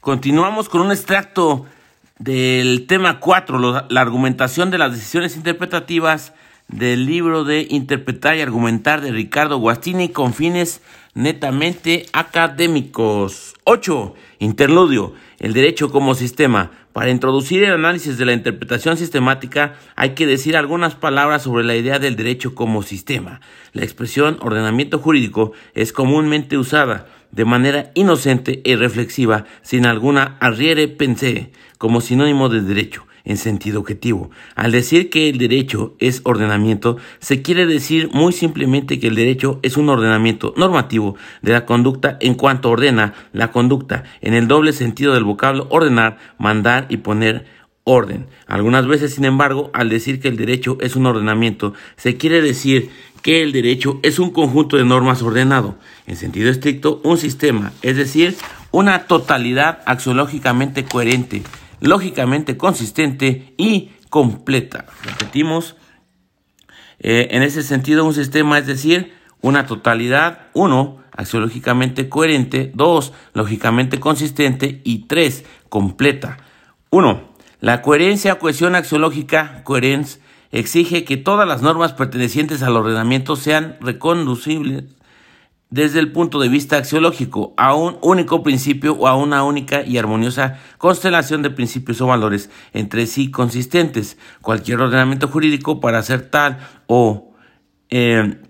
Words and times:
Continuamos 0.00 0.68
con 0.68 0.80
un 0.80 0.92
extracto 0.92 1.66
del 2.20 2.86
tema 2.86 3.18
4, 3.18 3.86
la 3.88 4.00
argumentación 4.00 4.70
de 4.70 4.78
las 4.78 4.92
decisiones 4.92 5.36
interpretativas 5.36 6.32
del 6.68 7.04
libro 7.04 7.42
de 7.42 7.66
Interpretar 7.68 8.36
y 8.36 8.40
Argumentar 8.40 9.00
de 9.00 9.10
Ricardo 9.10 9.58
Guastini 9.58 10.10
con 10.10 10.34
fines 10.34 10.82
netamente 11.14 12.06
académicos. 12.12 13.54
8. 13.64 14.14
Interludio. 14.38 15.14
El 15.40 15.52
derecho 15.52 15.90
como 15.90 16.14
sistema. 16.14 16.70
Para 16.92 17.10
introducir 17.10 17.64
el 17.64 17.72
análisis 17.72 18.18
de 18.18 18.24
la 18.24 18.32
interpretación 18.32 18.96
sistemática 18.96 19.74
hay 19.96 20.10
que 20.10 20.26
decir 20.26 20.56
algunas 20.56 20.94
palabras 20.94 21.42
sobre 21.42 21.64
la 21.64 21.74
idea 21.74 21.98
del 21.98 22.14
derecho 22.14 22.54
como 22.54 22.82
sistema. 22.82 23.40
La 23.72 23.82
expresión 23.82 24.38
ordenamiento 24.42 25.00
jurídico 25.00 25.52
es 25.74 25.92
comúnmente 25.92 26.56
usada 26.56 27.06
de 27.30 27.44
manera 27.44 27.90
inocente 27.94 28.60
y 28.64 28.74
reflexiva, 28.76 29.44
sin 29.62 29.86
alguna 29.86 30.36
arriere 30.40 30.88
pensé, 30.88 31.52
como 31.78 32.00
sinónimo 32.00 32.48
de 32.48 32.62
derecho 32.62 33.08
en 33.28 33.36
sentido 33.36 33.80
objetivo. 33.80 34.30
Al 34.56 34.72
decir 34.72 35.10
que 35.10 35.28
el 35.28 35.38
derecho 35.38 35.94
es 35.98 36.22
ordenamiento, 36.24 36.96
se 37.20 37.42
quiere 37.42 37.66
decir 37.66 38.08
muy 38.12 38.32
simplemente 38.32 38.98
que 38.98 39.08
el 39.08 39.14
derecho 39.14 39.60
es 39.62 39.76
un 39.76 39.90
ordenamiento 39.90 40.54
normativo 40.56 41.16
de 41.42 41.52
la 41.52 41.66
conducta 41.66 42.16
en 42.20 42.34
cuanto 42.34 42.70
ordena 42.70 43.12
la 43.32 43.52
conducta, 43.52 44.04
en 44.22 44.34
el 44.34 44.48
doble 44.48 44.72
sentido 44.72 45.14
del 45.14 45.24
vocablo 45.24 45.66
ordenar, 45.70 46.16
mandar 46.38 46.86
y 46.88 46.96
poner 46.98 47.44
orden. 47.84 48.26
Algunas 48.46 48.86
veces, 48.86 49.14
sin 49.14 49.24
embargo, 49.24 49.70
al 49.72 49.88
decir 49.88 50.20
que 50.20 50.28
el 50.28 50.36
derecho 50.36 50.78
es 50.80 50.96
un 50.96 51.06
ordenamiento, 51.06 51.74
se 51.96 52.16
quiere 52.16 52.42
decir 52.42 52.90
que 53.22 53.42
el 53.42 53.52
derecho 53.52 54.00
es 54.02 54.18
un 54.18 54.30
conjunto 54.30 54.76
de 54.76 54.84
normas 54.84 55.22
ordenado, 55.22 55.78
en 56.06 56.16
sentido 56.16 56.50
estricto, 56.50 57.00
un 57.04 57.18
sistema, 57.18 57.72
es 57.82 57.96
decir, 57.96 58.36
una 58.70 59.04
totalidad 59.06 59.80
axiológicamente 59.86 60.84
coherente 60.84 61.42
lógicamente 61.80 62.56
consistente 62.56 63.54
y 63.56 63.90
completa. 64.10 64.86
Repetimos, 65.04 65.76
eh, 66.98 67.28
en 67.30 67.42
ese 67.42 67.62
sentido 67.62 68.04
un 68.04 68.14
sistema 68.14 68.58
es 68.58 68.66
decir, 68.66 69.14
una 69.40 69.66
totalidad, 69.66 70.48
uno, 70.54 70.98
axiológicamente 71.12 72.08
coherente, 72.08 72.72
dos, 72.74 73.12
lógicamente 73.34 74.00
consistente 74.00 74.80
y 74.84 75.06
tres, 75.06 75.44
completa. 75.68 76.38
Uno, 76.90 77.34
la 77.60 77.82
coherencia 77.82 78.38
cohesión 78.38 78.74
axiológica, 78.74 79.62
coherence, 79.64 80.20
exige 80.52 81.04
que 81.04 81.16
todas 81.16 81.46
las 81.46 81.62
normas 81.62 81.92
pertenecientes 81.92 82.62
al 82.62 82.76
ordenamiento 82.76 83.36
sean 83.36 83.76
reconducibles 83.80 84.84
desde 85.70 85.98
el 85.98 86.12
punto 86.12 86.40
de 86.40 86.48
vista 86.48 86.78
axiológico 86.78 87.52
a 87.56 87.74
un 87.74 87.98
único 88.00 88.42
principio 88.42 88.94
o 88.94 89.06
a 89.06 89.16
una 89.16 89.44
única 89.44 89.82
y 89.84 89.98
armoniosa 89.98 90.58
constelación 90.78 91.42
de 91.42 91.50
principios 91.50 92.00
o 92.00 92.06
valores 92.06 92.50
entre 92.72 93.06
sí 93.06 93.30
consistentes. 93.30 94.16
Cualquier 94.40 94.80
ordenamiento 94.80 95.28
jurídico 95.28 95.80
para 95.80 96.02
ser 96.02 96.30
tal 96.30 96.58
o 96.86 97.34
eh, 97.90 98.40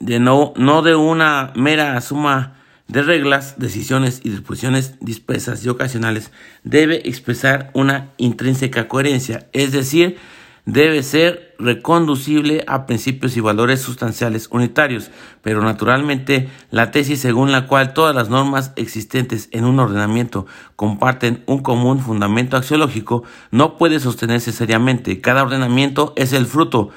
de 0.00 0.18
no, 0.18 0.52
no 0.56 0.82
de 0.82 0.96
una 0.96 1.52
mera 1.54 2.00
suma 2.00 2.54
de 2.88 3.02
reglas, 3.02 3.58
decisiones 3.58 4.20
y 4.22 4.30
disposiciones 4.30 4.94
dispersas 5.00 5.64
y 5.64 5.68
ocasionales 5.68 6.30
debe 6.62 7.08
expresar 7.08 7.70
una 7.74 8.12
intrínseca 8.16 8.86
coherencia, 8.86 9.48
es 9.52 9.72
decir, 9.72 10.18
debe 10.66 11.02
ser 11.04 11.54
reconducible 11.58 12.64
a 12.66 12.86
principios 12.86 13.36
y 13.36 13.40
valores 13.40 13.80
sustanciales 13.80 14.48
unitarios, 14.50 15.10
pero 15.40 15.62
naturalmente 15.62 16.50
la 16.70 16.90
tesis 16.90 17.20
según 17.20 17.52
la 17.52 17.68
cual 17.68 17.94
todas 17.94 18.14
las 18.14 18.28
normas 18.28 18.72
existentes 18.76 19.48
en 19.52 19.64
un 19.64 19.78
ordenamiento 19.78 20.46
comparten 20.74 21.42
un 21.46 21.60
común 21.60 22.00
fundamento 22.00 22.56
axiológico 22.56 23.22
no 23.52 23.78
puede 23.78 24.00
sostenerse 24.00 24.52
seriamente. 24.52 25.20
Cada 25.20 25.44
ordenamiento 25.44 26.12
es 26.16 26.32
el 26.32 26.46
fruto 26.46 26.90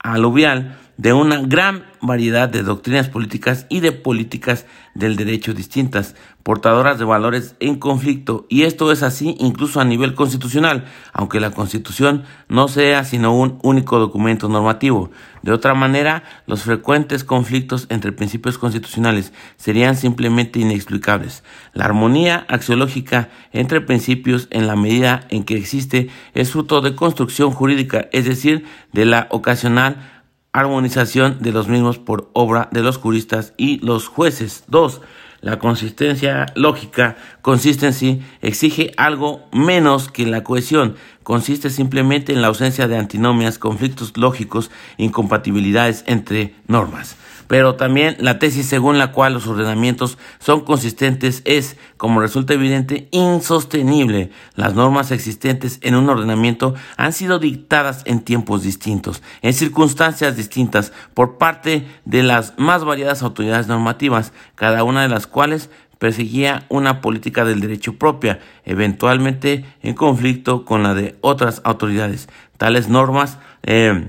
aluvial 0.00 0.78
de 0.96 1.12
una 1.12 1.40
gran 1.40 1.84
variedad 2.00 2.48
de 2.48 2.62
doctrinas 2.62 3.08
políticas 3.08 3.66
y 3.68 3.80
de 3.80 3.92
políticas 3.92 4.66
del 4.94 5.16
derecho 5.16 5.54
distintas, 5.54 6.14
portadoras 6.42 6.98
de 6.98 7.04
valores 7.04 7.54
en 7.60 7.76
conflicto, 7.76 8.46
y 8.50 8.62
esto 8.62 8.90
es 8.92 9.02
así 9.02 9.36
incluso 9.38 9.80
a 9.80 9.84
nivel 9.84 10.14
constitucional, 10.14 10.84
aunque 11.12 11.40
la 11.40 11.52
Constitución 11.52 12.24
no 12.48 12.68
sea 12.68 13.04
sino 13.04 13.34
un 13.34 13.58
único 13.62 13.98
documento 13.98 14.48
normativo. 14.48 15.10
De 15.42 15.52
otra 15.52 15.74
manera, 15.74 16.24
los 16.46 16.62
frecuentes 16.62 17.24
conflictos 17.24 17.86
entre 17.88 18.12
principios 18.12 18.58
constitucionales 18.58 19.32
serían 19.56 19.96
simplemente 19.96 20.60
inexplicables. 20.60 21.42
La 21.72 21.84
armonía 21.84 22.44
axiológica 22.48 23.30
entre 23.52 23.80
principios 23.80 24.48
en 24.50 24.66
la 24.66 24.76
medida 24.76 25.26
en 25.30 25.44
que 25.44 25.56
existe 25.56 26.10
es 26.34 26.50
fruto 26.50 26.80
de 26.80 26.94
construcción 26.94 27.52
jurídica, 27.52 28.08
es 28.12 28.24
decir, 28.24 28.66
de 28.92 29.04
la 29.04 29.28
ocasional 29.30 30.11
armonización 30.52 31.38
de 31.40 31.52
los 31.52 31.68
mismos 31.68 31.98
por 31.98 32.30
obra 32.34 32.68
de 32.72 32.82
los 32.82 32.98
juristas 32.98 33.54
y 33.56 33.78
los 33.78 34.08
jueces. 34.08 34.64
2. 34.68 35.00
La 35.40 35.58
consistencia 35.58 36.46
lógica, 36.54 37.16
consistency, 37.40 38.22
exige 38.42 38.92
algo 38.96 39.42
menos 39.52 40.08
que 40.08 40.26
la 40.26 40.44
cohesión. 40.44 40.94
Consiste 41.22 41.70
simplemente 41.70 42.32
en 42.32 42.42
la 42.42 42.48
ausencia 42.48 42.86
de 42.86 42.96
antinomias, 42.96 43.58
conflictos 43.58 44.16
lógicos, 44.16 44.70
incompatibilidades 44.98 46.04
entre 46.06 46.54
normas 46.68 47.16
pero 47.52 47.74
también 47.74 48.16
la 48.18 48.38
tesis 48.38 48.64
según 48.64 48.96
la 48.96 49.12
cual 49.12 49.34
los 49.34 49.46
ordenamientos 49.46 50.16
son 50.38 50.62
consistentes 50.62 51.42
es, 51.44 51.76
como 51.98 52.22
resulta 52.22 52.54
evidente, 52.54 53.08
insostenible. 53.10 54.30
Las 54.54 54.72
normas 54.72 55.10
existentes 55.10 55.78
en 55.82 55.94
un 55.94 56.08
ordenamiento 56.08 56.74
han 56.96 57.12
sido 57.12 57.38
dictadas 57.38 58.04
en 58.06 58.22
tiempos 58.22 58.62
distintos, 58.62 59.22
en 59.42 59.52
circunstancias 59.52 60.34
distintas, 60.34 60.94
por 61.12 61.36
parte 61.36 61.86
de 62.06 62.22
las 62.22 62.54
más 62.56 62.86
variadas 62.86 63.22
autoridades 63.22 63.66
normativas, 63.66 64.32
cada 64.54 64.82
una 64.82 65.02
de 65.02 65.10
las 65.10 65.26
cuales 65.26 65.68
perseguía 65.98 66.64
una 66.70 67.02
política 67.02 67.44
del 67.44 67.60
derecho 67.60 67.98
propia, 67.98 68.40
eventualmente 68.64 69.66
en 69.82 69.94
conflicto 69.94 70.64
con 70.64 70.82
la 70.82 70.94
de 70.94 71.16
otras 71.20 71.60
autoridades. 71.64 72.30
Tales 72.56 72.88
normas 72.88 73.36
eh, 73.62 74.08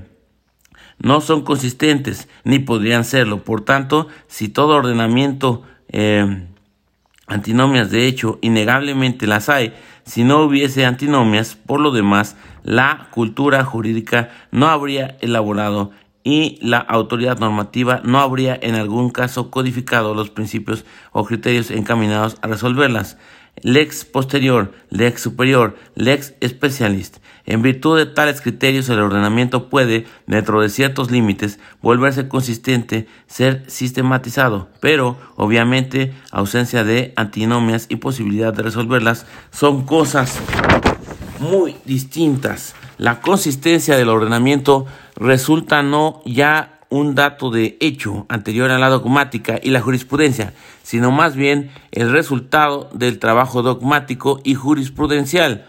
no 0.98 1.20
son 1.20 1.42
consistentes 1.42 2.28
ni 2.44 2.58
podrían 2.58 3.04
serlo. 3.04 3.42
Por 3.42 3.62
tanto, 3.62 4.08
si 4.26 4.48
todo 4.48 4.76
ordenamiento 4.76 5.62
eh, 5.88 6.46
antinomias, 7.26 7.90
de 7.90 8.06
hecho, 8.06 8.38
innegablemente 8.42 9.26
las 9.26 9.48
hay, 9.48 9.72
si 10.04 10.24
no 10.24 10.42
hubiese 10.42 10.84
antinomias, 10.84 11.54
por 11.54 11.80
lo 11.80 11.90
demás, 11.90 12.36
la 12.62 13.08
cultura 13.10 13.64
jurídica 13.64 14.30
no 14.50 14.68
habría 14.68 15.16
elaborado 15.20 15.92
y 16.24 16.58
la 16.62 16.78
autoridad 16.78 17.38
normativa 17.38 18.00
no 18.02 18.18
habría 18.18 18.58
en 18.60 18.74
algún 18.74 19.10
caso 19.10 19.50
codificado 19.50 20.14
los 20.14 20.30
principios 20.30 20.86
o 21.12 21.24
criterios 21.24 21.70
encaminados 21.70 22.38
a 22.40 22.46
resolverlas 22.48 23.18
lex 23.62 24.04
posterior, 24.04 24.72
lex 24.90 25.22
superior, 25.22 25.76
lex 25.94 26.34
specialist. 26.46 27.18
En 27.46 27.62
virtud 27.62 27.98
de 27.98 28.06
tales 28.06 28.40
criterios, 28.40 28.88
el 28.88 29.00
ordenamiento 29.00 29.68
puede, 29.68 30.06
dentro 30.26 30.60
de 30.62 30.70
ciertos 30.70 31.10
límites, 31.10 31.58
volverse 31.82 32.28
consistente, 32.28 33.06
ser 33.26 33.64
sistematizado, 33.66 34.68
pero, 34.80 35.18
obviamente, 35.36 36.14
ausencia 36.30 36.84
de 36.84 37.12
antinomias 37.16 37.86
y 37.90 37.96
posibilidad 37.96 38.52
de 38.52 38.62
resolverlas 38.62 39.26
son 39.50 39.84
cosas 39.84 40.40
muy 41.38 41.76
distintas. 41.84 42.74
La 42.96 43.20
consistencia 43.20 43.96
del 43.96 44.08
ordenamiento 44.08 44.86
resulta 45.16 45.82
no 45.82 46.22
ya 46.24 46.73
un 46.94 47.16
dato 47.16 47.50
de 47.50 47.76
hecho 47.80 48.24
anterior 48.28 48.70
a 48.70 48.78
la 48.78 48.88
dogmática 48.88 49.58
y 49.60 49.70
la 49.70 49.80
jurisprudencia, 49.80 50.54
sino 50.84 51.10
más 51.10 51.34
bien 51.34 51.72
el 51.90 52.12
resultado 52.12 52.88
del 52.92 53.18
trabajo 53.18 53.62
dogmático 53.62 54.40
y 54.44 54.54
jurisprudencial. 54.54 55.66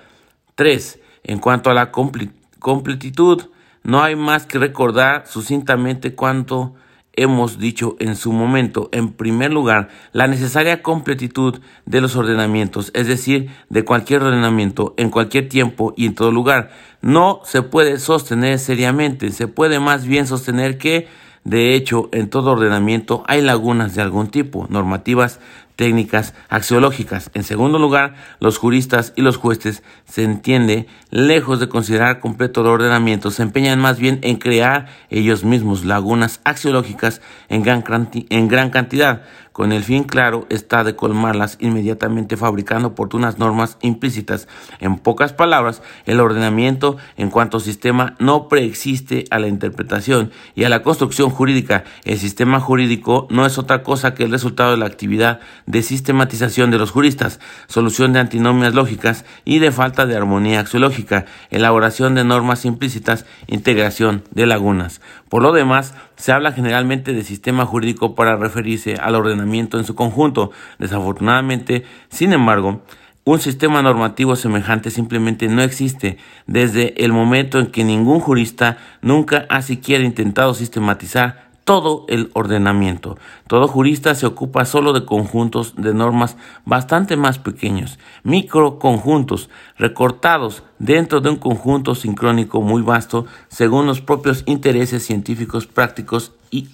3. 0.53 0.99
En 1.23 1.39
cuanto 1.39 1.71
a 1.71 1.73
la 1.73 1.91
completitud, 1.91 3.41
no 3.81 4.03
hay 4.03 4.15
más 4.15 4.45
que 4.45 4.59
recordar 4.59 5.25
sucintamente 5.25 6.13
cuánto 6.13 6.75
hemos 7.15 7.59
dicho 7.59 7.95
en 7.99 8.15
su 8.15 8.31
momento. 8.31 8.89
En 8.91 9.13
primer 9.13 9.51
lugar, 9.51 9.89
la 10.11 10.27
necesaria 10.27 10.81
completitud 10.81 11.59
de 11.85 12.01
los 12.01 12.15
ordenamientos, 12.15 12.91
es 12.93 13.07
decir, 13.07 13.49
de 13.69 13.83
cualquier 13.83 14.23
ordenamiento, 14.23 14.93
en 14.97 15.09
cualquier 15.09 15.49
tiempo 15.49 15.93
y 15.97 16.05
en 16.05 16.15
todo 16.15 16.31
lugar, 16.31 16.71
no 17.01 17.41
se 17.43 17.61
puede 17.61 17.99
sostener 17.99 18.59
seriamente. 18.59 19.31
Se 19.31 19.47
puede 19.47 19.79
más 19.79 20.05
bien 20.05 20.27
sostener 20.27 20.77
que, 20.77 21.07
de 21.45 21.75
hecho, 21.75 22.09
en 22.11 22.27
todo 22.31 22.53
ordenamiento 22.53 23.23
hay 23.27 23.43
lagunas 23.43 23.93
de 23.93 24.01
algún 24.01 24.29
tipo, 24.29 24.65
normativas 24.67 25.39
técnicas 25.75 26.33
axiológicas. 26.49 27.31
En 27.33 27.43
segundo 27.43 27.79
lugar, 27.79 28.15
los 28.39 28.57
juristas 28.57 29.13
y 29.15 29.21
los 29.21 29.37
jueces, 29.37 29.83
se 30.05 30.23
entiende, 30.23 30.87
lejos 31.09 31.59
de 31.59 31.69
considerar 31.69 32.19
completo 32.19 32.61
el 32.61 32.67
ordenamiento, 32.67 33.31
se 33.31 33.43
empeñan 33.43 33.79
más 33.79 33.99
bien 33.99 34.19
en 34.21 34.37
crear 34.37 34.87
ellos 35.09 35.43
mismos 35.43 35.85
lagunas 35.85 36.41
axiológicas 36.43 37.21
en 37.49 37.63
gran, 37.63 37.83
en 38.29 38.47
gran 38.47 38.69
cantidad, 38.69 39.23
con 39.55 39.71
el 39.71 39.85
fin 39.85 40.03
claro 40.03 40.45
está 40.49 40.83
de 40.83 40.97
colmarlas 40.97 41.57
inmediatamente 41.61 42.35
fabricando 42.35 42.89
oportunas 42.89 43.39
normas 43.39 43.77
implícitas. 43.81 44.49
En 44.81 44.97
pocas 44.97 45.31
palabras, 45.31 45.81
el 46.05 46.19
ordenamiento 46.19 46.97
en 47.15 47.29
cuanto 47.29 47.61
sistema 47.61 48.17
no 48.19 48.49
preexiste 48.49 49.23
a 49.31 49.39
la 49.39 49.47
interpretación 49.47 50.31
y 50.55 50.65
a 50.65 50.69
la 50.69 50.83
construcción 50.83 51.29
jurídica. 51.29 51.85
El 52.03 52.19
sistema 52.19 52.59
jurídico 52.59 53.27
no 53.29 53.45
es 53.45 53.57
otra 53.57 53.81
cosa 53.81 54.13
que 54.13 54.25
el 54.25 54.31
resultado 54.31 54.71
de 54.71 54.77
la 54.77 54.87
actividad 54.87 55.39
de 55.65 55.81
sistematización 55.81 56.71
de 56.71 56.77
los 56.77 56.91
juristas, 56.91 57.39
solución 57.67 58.13
de 58.13 58.19
antinomias 58.19 58.73
lógicas 58.73 59.25
y 59.45 59.59
de 59.59 59.71
falta 59.71 60.05
de 60.05 60.15
armonía 60.15 60.59
axiológica, 60.59 61.25
elaboración 61.49 62.15
de 62.15 62.23
normas 62.23 62.65
implícitas, 62.65 63.25
integración 63.47 64.23
de 64.31 64.45
lagunas. 64.45 65.01
Por 65.29 65.41
lo 65.41 65.51
demás, 65.51 65.93
se 66.15 66.31
habla 66.31 66.51
generalmente 66.51 67.13
de 67.13 67.23
sistema 67.23 67.65
jurídico 67.65 68.15
para 68.15 68.37
referirse 68.37 68.95
al 68.95 69.15
ordenamiento 69.15 69.77
en 69.77 69.85
su 69.85 69.95
conjunto. 69.95 70.51
Desafortunadamente, 70.79 71.83
sin 72.09 72.33
embargo, 72.33 72.81
un 73.27 73.39
sistema 73.39 73.81
normativo 73.81 74.35
semejante 74.35 74.91
simplemente 74.91 75.47
no 75.47 75.63
existe 75.63 76.17
desde 76.45 77.03
el 77.03 77.11
momento 77.11 77.59
en 77.59 77.67
que 77.67 77.83
ningún 77.83 78.19
jurista 78.19 78.77
nunca 79.01 79.47
ha 79.49 79.63
siquiera 79.63 80.03
intentado 80.03 80.53
sistematizar 80.53 81.44
todo 81.65 82.05
el 82.07 82.29
ordenamiento. 82.33 83.17
Todo 83.47 83.67
jurista 83.67 84.15
se 84.15 84.27
ocupa 84.27 84.65
solo 84.65 84.93
de 84.93 85.03
conjuntos 85.03 85.75
de 85.75 85.93
normas 85.93 86.37
bastante 86.63 87.17
más 87.17 87.39
pequeños, 87.39 87.99
microconjuntos, 88.23 89.49
recortados 89.77 90.63
dentro 90.79 91.19
de 91.19 91.31
un 91.31 91.37
conjunto 91.37 91.95
sincrónico 91.95 92.61
muy 92.61 92.83
vasto 92.83 93.25
según 93.49 93.87
los 93.87 93.99
propios 93.99 94.43
intereses 94.45 95.03
científicos, 95.03 95.65
prácticos 95.65 96.33
y 96.51 96.69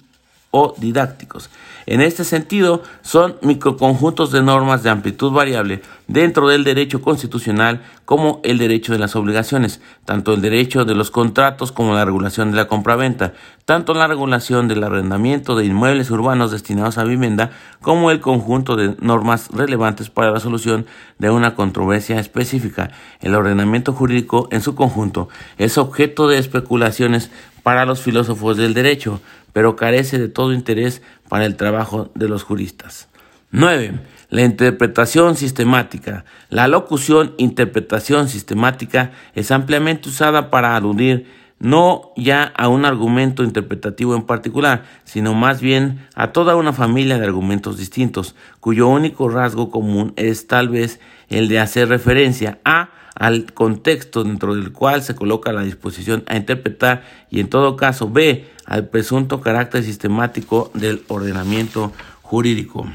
o 0.52 0.74
didácticos. 0.76 1.50
En 1.86 2.00
este 2.00 2.24
sentido, 2.24 2.82
son 3.00 3.36
microconjuntos 3.42 4.30
de 4.30 4.42
normas 4.42 4.82
de 4.82 4.90
amplitud 4.90 5.32
variable 5.32 5.82
dentro 6.06 6.46
del 6.46 6.62
derecho 6.62 7.00
constitucional 7.00 7.82
como 8.04 8.40
el 8.44 8.58
derecho 8.58 8.92
de 8.92 8.98
las 8.98 9.16
obligaciones, 9.16 9.80
tanto 10.04 10.34
el 10.34 10.42
derecho 10.42 10.84
de 10.84 10.94
los 10.94 11.10
contratos 11.10 11.72
como 11.72 11.94
la 11.94 12.04
regulación 12.04 12.50
de 12.50 12.58
la 12.58 12.68
compraventa, 12.68 13.32
tanto 13.64 13.94
la 13.94 14.06
regulación 14.06 14.68
del 14.68 14.84
arrendamiento 14.84 15.56
de 15.56 15.64
inmuebles 15.64 16.10
urbanos 16.10 16.50
destinados 16.50 16.98
a 16.98 17.04
vivienda 17.04 17.50
como 17.80 18.10
el 18.10 18.20
conjunto 18.20 18.76
de 18.76 18.94
normas 19.00 19.48
relevantes 19.52 20.10
para 20.10 20.30
la 20.30 20.40
solución 20.40 20.86
de 21.18 21.30
una 21.30 21.54
controversia 21.54 22.20
específica. 22.20 22.90
El 23.20 23.34
ordenamiento 23.34 23.94
jurídico 23.94 24.48
en 24.52 24.60
su 24.60 24.74
conjunto 24.74 25.30
es 25.56 25.78
objeto 25.78 26.28
de 26.28 26.38
especulaciones 26.38 27.30
para 27.62 27.86
los 27.86 28.00
filósofos 28.00 28.56
del 28.56 28.74
derecho, 28.74 29.20
pero 29.52 29.76
carece 29.76 30.18
de 30.18 30.28
todo 30.28 30.52
interés 30.52 31.02
para 31.28 31.46
el 31.46 31.56
trabajo 31.56 32.10
de 32.14 32.28
los 32.28 32.42
juristas. 32.42 33.08
9. 33.50 33.92
La 34.30 34.42
interpretación 34.42 35.36
sistemática. 35.36 36.24
La 36.48 36.68
locución 36.68 37.34
interpretación 37.36 38.28
sistemática 38.28 39.12
es 39.34 39.50
ampliamente 39.50 40.08
usada 40.08 40.50
para 40.50 40.74
aludir 40.74 41.26
no 41.62 42.10
ya 42.16 42.52
a 42.56 42.66
un 42.68 42.84
argumento 42.84 43.44
interpretativo 43.44 44.16
en 44.16 44.22
particular, 44.22 44.82
sino 45.04 45.32
más 45.32 45.60
bien 45.60 46.08
a 46.16 46.32
toda 46.32 46.56
una 46.56 46.72
familia 46.72 47.18
de 47.18 47.24
argumentos 47.24 47.78
distintos, 47.78 48.34
cuyo 48.58 48.88
único 48.88 49.28
rasgo 49.28 49.70
común 49.70 50.12
es 50.16 50.48
tal 50.48 50.70
vez 50.70 50.98
el 51.28 51.46
de 51.46 51.60
hacer 51.60 51.88
referencia 51.88 52.58
a 52.64 52.90
al 53.14 53.52
contexto 53.52 54.24
dentro 54.24 54.54
del 54.54 54.72
cual 54.72 55.02
se 55.02 55.14
coloca 55.14 55.52
la 55.52 55.62
disposición 55.62 56.24
a 56.26 56.36
interpretar 56.36 57.04
y 57.30 57.40
en 57.40 57.48
todo 57.48 57.76
caso 57.76 58.08
B 58.08 58.46
al 58.66 58.88
presunto 58.88 59.40
carácter 59.40 59.84
sistemático 59.84 60.70
del 60.74 61.02
ordenamiento 61.08 61.92
jurídico. 62.22 62.86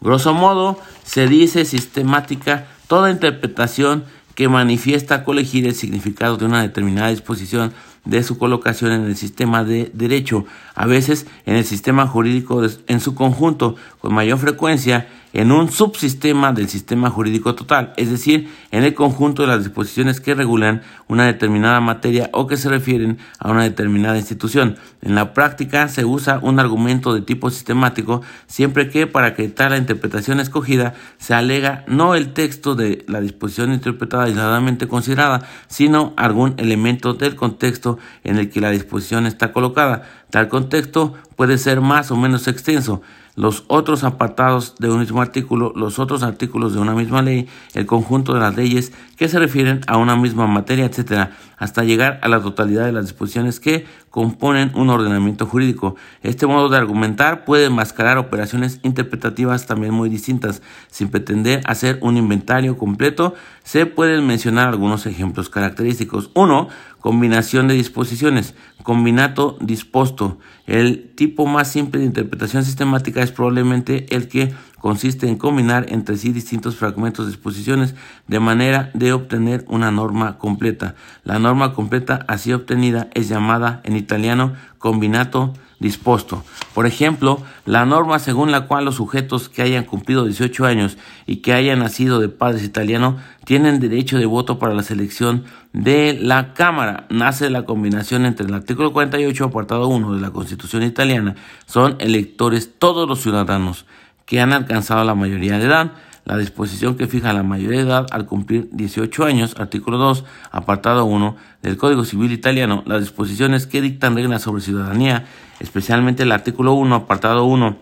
Grosso 0.00 0.34
modo, 0.34 0.78
se 1.02 1.26
dice 1.26 1.64
sistemática 1.64 2.66
toda 2.88 3.10
interpretación 3.10 4.04
que 4.34 4.48
manifiesta 4.48 5.24
colegir 5.24 5.66
el 5.66 5.74
significado 5.74 6.36
de 6.36 6.44
una 6.44 6.62
determinada 6.62 7.08
disposición 7.08 7.72
de 8.04 8.22
su 8.22 8.36
colocación 8.36 8.92
en 8.92 9.04
el 9.04 9.16
sistema 9.16 9.64
de 9.64 9.90
derecho, 9.94 10.44
a 10.74 10.86
veces 10.86 11.26
en 11.46 11.56
el 11.56 11.64
sistema 11.64 12.06
jurídico 12.06 12.62
en 12.86 13.00
su 13.00 13.14
conjunto, 13.14 13.76
con 14.00 14.12
mayor 14.12 14.38
frecuencia 14.38 15.08
en 15.34 15.50
un 15.50 15.70
subsistema 15.70 16.52
del 16.52 16.68
sistema 16.68 17.10
jurídico 17.10 17.56
total, 17.56 17.92
es 17.96 18.08
decir, 18.08 18.48
en 18.70 18.84
el 18.84 18.94
conjunto 18.94 19.42
de 19.42 19.48
las 19.48 19.64
disposiciones 19.64 20.20
que 20.20 20.34
regulan 20.34 20.82
una 21.08 21.26
determinada 21.26 21.80
materia 21.80 22.30
o 22.32 22.46
que 22.46 22.56
se 22.56 22.68
refieren 22.68 23.18
a 23.40 23.50
una 23.50 23.64
determinada 23.64 24.16
institución. 24.16 24.76
En 25.02 25.16
la 25.16 25.34
práctica 25.34 25.88
se 25.88 26.04
usa 26.04 26.38
un 26.40 26.60
argumento 26.60 27.12
de 27.12 27.20
tipo 27.20 27.50
sistemático 27.50 28.22
siempre 28.46 28.88
que 28.88 29.08
para 29.08 29.28
acreditar 29.28 29.72
la 29.72 29.76
interpretación 29.76 30.38
escogida 30.38 30.94
se 31.18 31.34
alega 31.34 31.84
no 31.88 32.14
el 32.14 32.32
texto 32.32 32.76
de 32.76 33.04
la 33.08 33.20
disposición 33.20 33.72
interpretada 33.72 34.24
aisladamente 34.24 34.86
considerada, 34.86 35.42
sino 35.66 36.14
algún 36.16 36.54
elemento 36.58 37.12
del 37.14 37.34
contexto 37.34 37.98
en 38.22 38.38
el 38.38 38.50
que 38.50 38.60
la 38.60 38.70
disposición 38.70 39.26
está 39.26 39.52
colocada. 39.52 40.04
Tal 40.30 40.48
contexto 40.48 41.14
puede 41.34 41.58
ser 41.58 41.80
más 41.80 42.12
o 42.12 42.16
menos 42.16 42.46
extenso 42.46 43.02
los 43.36 43.64
otros 43.66 44.04
apartados 44.04 44.76
de 44.78 44.90
un 44.90 45.00
mismo 45.00 45.20
artículo, 45.20 45.72
los 45.74 45.98
otros 45.98 46.22
artículos 46.22 46.74
de 46.74 46.80
una 46.80 46.94
misma 46.94 47.22
ley, 47.22 47.48
el 47.74 47.86
conjunto 47.86 48.34
de 48.34 48.40
las 48.40 48.56
leyes 48.56 48.92
que 49.16 49.28
se 49.28 49.38
refieren 49.38 49.80
a 49.86 49.96
una 49.96 50.16
misma 50.16 50.46
materia, 50.46 50.84
etcétera, 50.84 51.32
hasta 51.56 51.84
llegar 51.84 52.18
a 52.22 52.28
la 52.28 52.40
totalidad 52.40 52.84
de 52.84 52.92
las 52.92 53.06
disposiciones 53.06 53.60
que 53.60 53.86
componen 54.10 54.70
un 54.74 54.90
ordenamiento 54.90 55.46
jurídico. 55.46 55.96
Este 56.22 56.46
modo 56.46 56.68
de 56.68 56.76
argumentar 56.76 57.44
puede 57.44 57.66
enmascarar 57.66 58.18
operaciones 58.18 58.80
interpretativas 58.82 59.66
también 59.66 59.94
muy 59.94 60.08
distintas. 60.08 60.62
Sin 60.88 61.08
pretender 61.08 61.62
hacer 61.66 61.98
un 62.02 62.16
inventario 62.16 62.76
completo, 62.76 63.34
se 63.62 63.86
pueden 63.86 64.26
mencionar 64.26 64.68
algunos 64.68 65.06
ejemplos 65.06 65.48
característicos. 65.48 66.30
Uno, 66.34 66.68
combinación 67.00 67.66
de 67.66 67.74
disposiciones, 67.74 68.54
combinato 68.84 69.56
disposto. 69.60 70.38
El 70.66 71.10
tipo 71.16 71.46
más 71.46 71.72
simple 71.72 71.98
de 72.00 72.06
interpretación 72.06 72.64
sistemática 72.64 73.22
es 73.22 73.32
probablemente 73.32 74.06
el 74.14 74.28
que 74.28 74.52
consiste 74.78 75.26
en 75.26 75.36
combinar 75.36 75.86
entre 75.88 76.18
sí 76.18 76.32
distintos 76.32 76.76
fragmentos 76.76 77.24
de 77.24 77.32
disposiciones 77.32 77.94
de 78.28 78.38
manera 78.38 78.90
de 78.92 79.14
obtener 79.14 79.64
una 79.68 79.90
norma 79.90 80.38
completa. 80.38 80.94
La 81.24 81.38
norma 81.38 81.72
completa 81.72 82.26
así 82.28 82.52
obtenida 82.52 83.08
es 83.14 83.28
llamada 83.28 83.80
en 83.84 83.96
italiano 83.96 84.52
combinato 84.78 85.54
disposto. 85.84 86.42
Por 86.74 86.86
ejemplo, 86.86 87.42
la 87.66 87.84
norma 87.84 88.18
según 88.18 88.50
la 88.50 88.62
cual 88.62 88.86
los 88.86 88.96
sujetos 88.96 89.48
que 89.48 89.62
hayan 89.62 89.84
cumplido 89.84 90.24
18 90.24 90.64
años 90.64 90.96
y 91.26 91.36
que 91.36 91.52
hayan 91.52 91.80
nacido 91.80 92.18
de 92.18 92.28
padres 92.28 92.64
italianos 92.64 93.16
tienen 93.44 93.78
derecho 93.78 94.18
de 94.18 94.26
voto 94.26 94.58
para 94.58 94.74
la 94.74 94.82
selección 94.82 95.44
de 95.72 96.18
la 96.20 96.54
Cámara. 96.54 97.06
Nace 97.10 97.50
la 97.50 97.64
combinación 97.64 98.24
entre 98.24 98.46
el 98.46 98.54
artículo 98.54 98.92
48, 98.92 99.44
apartado 99.44 99.86
1 99.88 100.14
de 100.14 100.20
la 100.20 100.30
Constitución 100.30 100.82
italiana. 100.82 101.36
Son 101.66 101.96
electores 102.00 102.70
todos 102.78 103.06
los 103.06 103.20
ciudadanos 103.20 103.84
que 104.24 104.40
han 104.40 104.52
alcanzado 104.52 105.04
la 105.04 105.14
mayoría 105.14 105.58
de 105.58 105.66
edad. 105.66 105.92
La 106.24 106.38
disposición 106.38 106.96
que 106.96 107.06
fija 107.06 107.34
la 107.34 107.42
mayoría 107.42 107.80
de 107.80 107.84
edad 107.84 108.06
al 108.10 108.24
cumplir 108.24 108.68
18 108.72 109.24
años, 109.24 109.56
artículo 109.58 109.98
2, 109.98 110.24
apartado 110.50 111.04
1 111.04 111.36
del 111.62 111.76
Código 111.76 112.04
Civil 112.04 112.32
italiano, 112.32 112.82
las 112.86 113.00
disposiciones 113.00 113.66
que 113.66 113.82
dictan 113.82 114.16
reglas 114.16 114.42
sobre 114.42 114.62
ciudadanía, 114.62 115.26
especialmente 115.60 116.22
el 116.22 116.32
artículo 116.32 116.72
1, 116.72 116.94
apartado 116.94 117.44
1, 117.44 117.76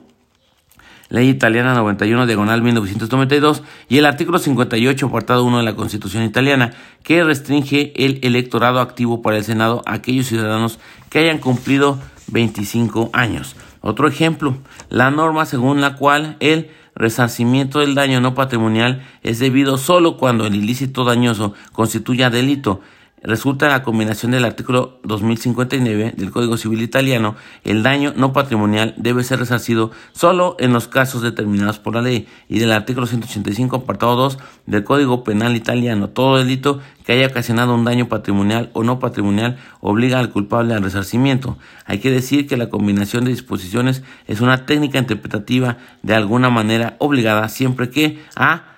Ley 1.09 1.29
Italiana 1.29 1.75
91, 1.75 2.27
diagonal 2.27 2.63
1992, 2.63 3.63
y 3.89 3.99
el 3.99 4.07
artículo 4.07 4.39
58, 4.39 5.07
apartado 5.07 5.45
1 5.45 5.59
de 5.59 5.65
la 5.65 5.77
Constitución 5.77 6.25
italiana, 6.25 6.73
que 7.05 7.23
restringe 7.23 7.93
el 7.95 8.19
electorado 8.23 8.81
activo 8.81 9.23
para 9.23 9.37
el 9.37 9.45
Senado 9.45 9.83
a 9.87 9.93
aquellos 9.93 10.27
ciudadanos 10.27 10.81
que 11.11 11.19
hayan 11.19 11.39
cumplido 11.39 12.01
25 12.29 13.11
años. 13.13 13.57
Otro 13.83 14.09
ejemplo, 14.09 14.57
la 14.89 15.11
norma 15.11 15.45
según 15.45 15.81
la 15.81 15.97
cual 15.97 16.37
el 16.41 16.71
resarcimiento 16.95 17.81
del 17.81 17.95
daño 17.95 18.21
no 18.21 18.35
patrimonial 18.35 19.03
es 19.23 19.39
debido 19.39 19.79
solo 19.79 20.17
cuando 20.17 20.47
el 20.47 20.55
ilícito 20.55 21.05
dañoso 21.05 21.55
constituya 21.73 22.31
delito. 22.31 22.81
Resulta 23.23 23.69
la 23.69 23.83
combinación 23.83 24.33
del 24.33 24.45
artículo 24.45 24.99
2059 25.05 26.15
del 26.17 26.31
Código 26.31 26.57
Civil 26.57 26.83
Italiano, 26.83 27.37
el 27.65 27.83
daño 27.83 28.13
no 28.17 28.33
patrimonial 28.33 28.95
debe 28.97 29.25
ser 29.25 29.39
resarcido 29.39 29.91
solo 30.13 30.57
en 30.59 30.73
los 30.73 30.89
casos 30.89 31.23
determinados 31.23 31.79
por 31.79 31.95
la 31.95 32.03
ley 32.03 32.27
y 32.49 32.59
del 32.59 32.73
artículo 32.73 33.07
185 33.07 33.77
apartado 33.77 34.17
2 34.17 34.39
del 34.67 34.85
Código 34.85 35.25
Penal 35.25 35.57
Italiano. 35.57 36.09
Todo 36.09 36.39
delito 36.39 36.81
que 37.05 37.13
haya 37.13 37.27
ocasionado 37.27 37.75
un 37.75 37.85
daño 37.85 38.09
patrimonial 38.09 38.71
o 38.73 38.85
no 38.85 38.99
patrimonial 38.99 39.59
obliga 39.81 40.19
al 40.19 40.31
culpable 40.31 40.75
al 40.75 40.83
resarcimiento. 40.83 41.59
Hay 41.85 41.99
que 41.99 42.11
decir 42.11 42.47
que 42.47 42.57
la 42.57 42.71
combinación 42.71 43.25
de 43.25 43.31
disposiciones 43.31 44.03
es 44.27 44.41
una 44.41 44.67
técnica 44.67 44.99
interpretativa 44.99 45.79
de 46.03 46.15
alguna 46.15 46.51
manera 46.51 46.97
obligada 46.99 47.49
siempre 47.49 47.91
que 47.91 48.23
a 48.37 48.72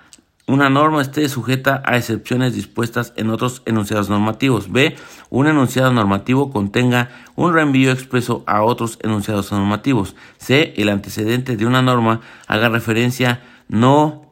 una 0.47 0.69
norma 0.69 1.01
esté 1.01 1.27
sujeta 1.27 1.81
a 1.85 1.97
excepciones 1.97 2.53
dispuestas 2.53 3.13
en 3.15 3.29
otros 3.31 3.63
enunciados 3.65 4.09
normativos. 4.09 4.71
B. 4.71 4.95
Un 5.31 5.47
enunciado 5.47 5.91
normativo 5.91 6.51
contenga 6.51 7.09
un 7.35 7.53
reenvío 7.53 7.91
expreso 7.91 8.43
a 8.45 8.61
otros 8.61 8.99
enunciados 9.01 9.51
normativos. 9.51 10.15
C. 10.37 10.73
El 10.77 10.89
antecedente 10.89 11.57
de 11.57 11.65
una 11.65 11.81
norma 11.81 12.21
haga 12.47 12.69
referencia 12.69 13.41
no 13.67 14.31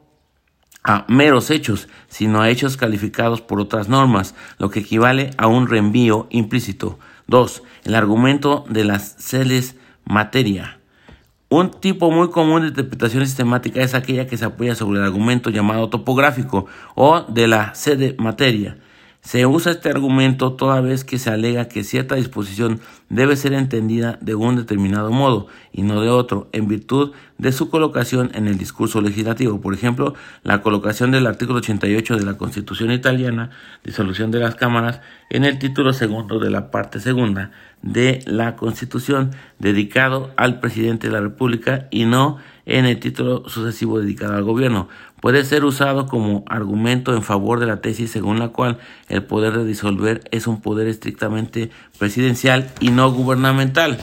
a 0.84 1.04
meros 1.08 1.50
hechos, 1.50 1.88
sino 2.08 2.42
a 2.42 2.50
hechos 2.50 2.76
calificados 2.76 3.40
por 3.40 3.58
otras 3.58 3.88
normas, 3.88 4.34
lo 4.58 4.70
que 4.70 4.80
equivale 4.80 5.30
a 5.36 5.48
un 5.48 5.66
reenvío 5.66 6.28
implícito. 6.30 6.98
2. 7.26 7.62
El 7.84 7.94
argumento 7.94 8.64
de 8.68 8.84
las 8.84 9.16
celes 9.18 9.76
materia. 10.04 10.78
Un 11.50 11.70
tipo 11.70 12.10
muy 12.10 12.30
común 12.30 12.62
de 12.62 12.68
interpretación 12.68 13.24
sistemática 13.24 13.80
es 13.80 13.94
aquella 13.94 14.26
que 14.26 14.36
se 14.36 14.44
apoya 14.44 14.74
sobre 14.74 14.98
el 14.98 15.04
argumento 15.04 15.50
llamado 15.50 15.88
topográfico 15.88 16.66
o 16.94 17.20
de 17.22 17.46
la 17.46 17.74
sede 17.74 18.16
materia. 18.18 18.78
Se 19.24 19.46
usa 19.46 19.72
este 19.72 19.88
argumento 19.88 20.52
toda 20.52 20.82
vez 20.82 21.02
que 21.02 21.18
se 21.18 21.30
alega 21.30 21.66
que 21.66 21.82
cierta 21.82 22.14
disposición 22.14 22.80
debe 23.08 23.36
ser 23.36 23.54
entendida 23.54 24.18
de 24.20 24.34
un 24.34 24.54
determinado 24.54 25.10
modo 25.10 25.46
y 25.72 25.80
no 25.80 26.02
de 26.02 26.10
otro, 26.10 26.50
en 26.52 26.68
virtud 26.68 27.12
de 27.38 27.50
su 27.50 27.70
colocación 27.70 28.30
en 28.34 28.48
el 28.48 28.58
discurso 28.58 29.00
legislativo. 29.00 29.62
Por 29.62 29.72
ejemplo, 29.72 30.14
la 30.42 30.60
colocación 30.60 31.10
del 31.10 31.26
artículo 31.26 31.60
88 31.60 32.16
de 32.16 32.24
la 32.24 32.36
Constitución 32.36 32.92
italiana, 32.92 33.48
disolución 33.82 34.30
de 34.30 34.40
las 34.40 34.56
cámaras, 34.56 35.00
en 35.30 35.44
el 35.44 35.58
título 35.58 35.94
segundo 35.94 36.38
de 36.38 36.50
la 36.50 36.70
parte 36.70 37.00
segunda 37.00 37.50
de 37.80 38.22
la 38.26 38.56
Constitución, 38.56 39.30
dedicado 39.58 40.32
al 40.36 40.60
presidente 40.60 41.06
de 41.06 41.14
la 41.14 41.20
República 41.20 41.88
y 41.90 42.04
no 42.04 42.36
en 42.66 42.84
el 42.84 42.98
título 42.98 43.48
sucesivo 43.48 44.00
dedicado 44.00 44.34
al 44.34 44.44
gobierno. 44.44 44.88
Puede 45.24 45.46
ser 45.46 45.64
usado 45.64 46.06
como 46.06 46.44
argumento 46.48 47.14
en 47.14 47.22
favor 47.22 47.58
de 47.58 47.64
la 47.64 47.80
tesis 47.80 48.10
según 48.10 48.38
la 48.38 48.48
cual 48.48 48.76
el 49.08 49.22
poder 49.22 49.56
de 49.56 49.64
disolver 49.64 50.20
es 50.32 50.46
un 50.46 50.60
poder 50.60 50.86
estrictamente 50.86 51.70
presidencial 51.98 52.70
y 52.78 52.90
no 52.90 53.10
gubernamental, 53.10 53.96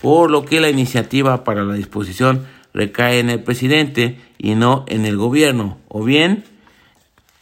por 0.00 0.28
lo 0.28 0.44
que 0.44 0.60
la 0.60 0.70
iniciativa 0.70 1.44
para 1.44 1.62
la 1.62 1.74
disposición 1.74 2.44
recae 2.74 3.20
en 3.20 3.30
el 3.30 3.44
presidente 3.44 4.18
y 4.38 4.56
no 4.56 4.84
en 4.88 5.06
el 5.06 5.16
gobierno, 5.16 5.78
o 5.86 6.02
bien 6.02 6.42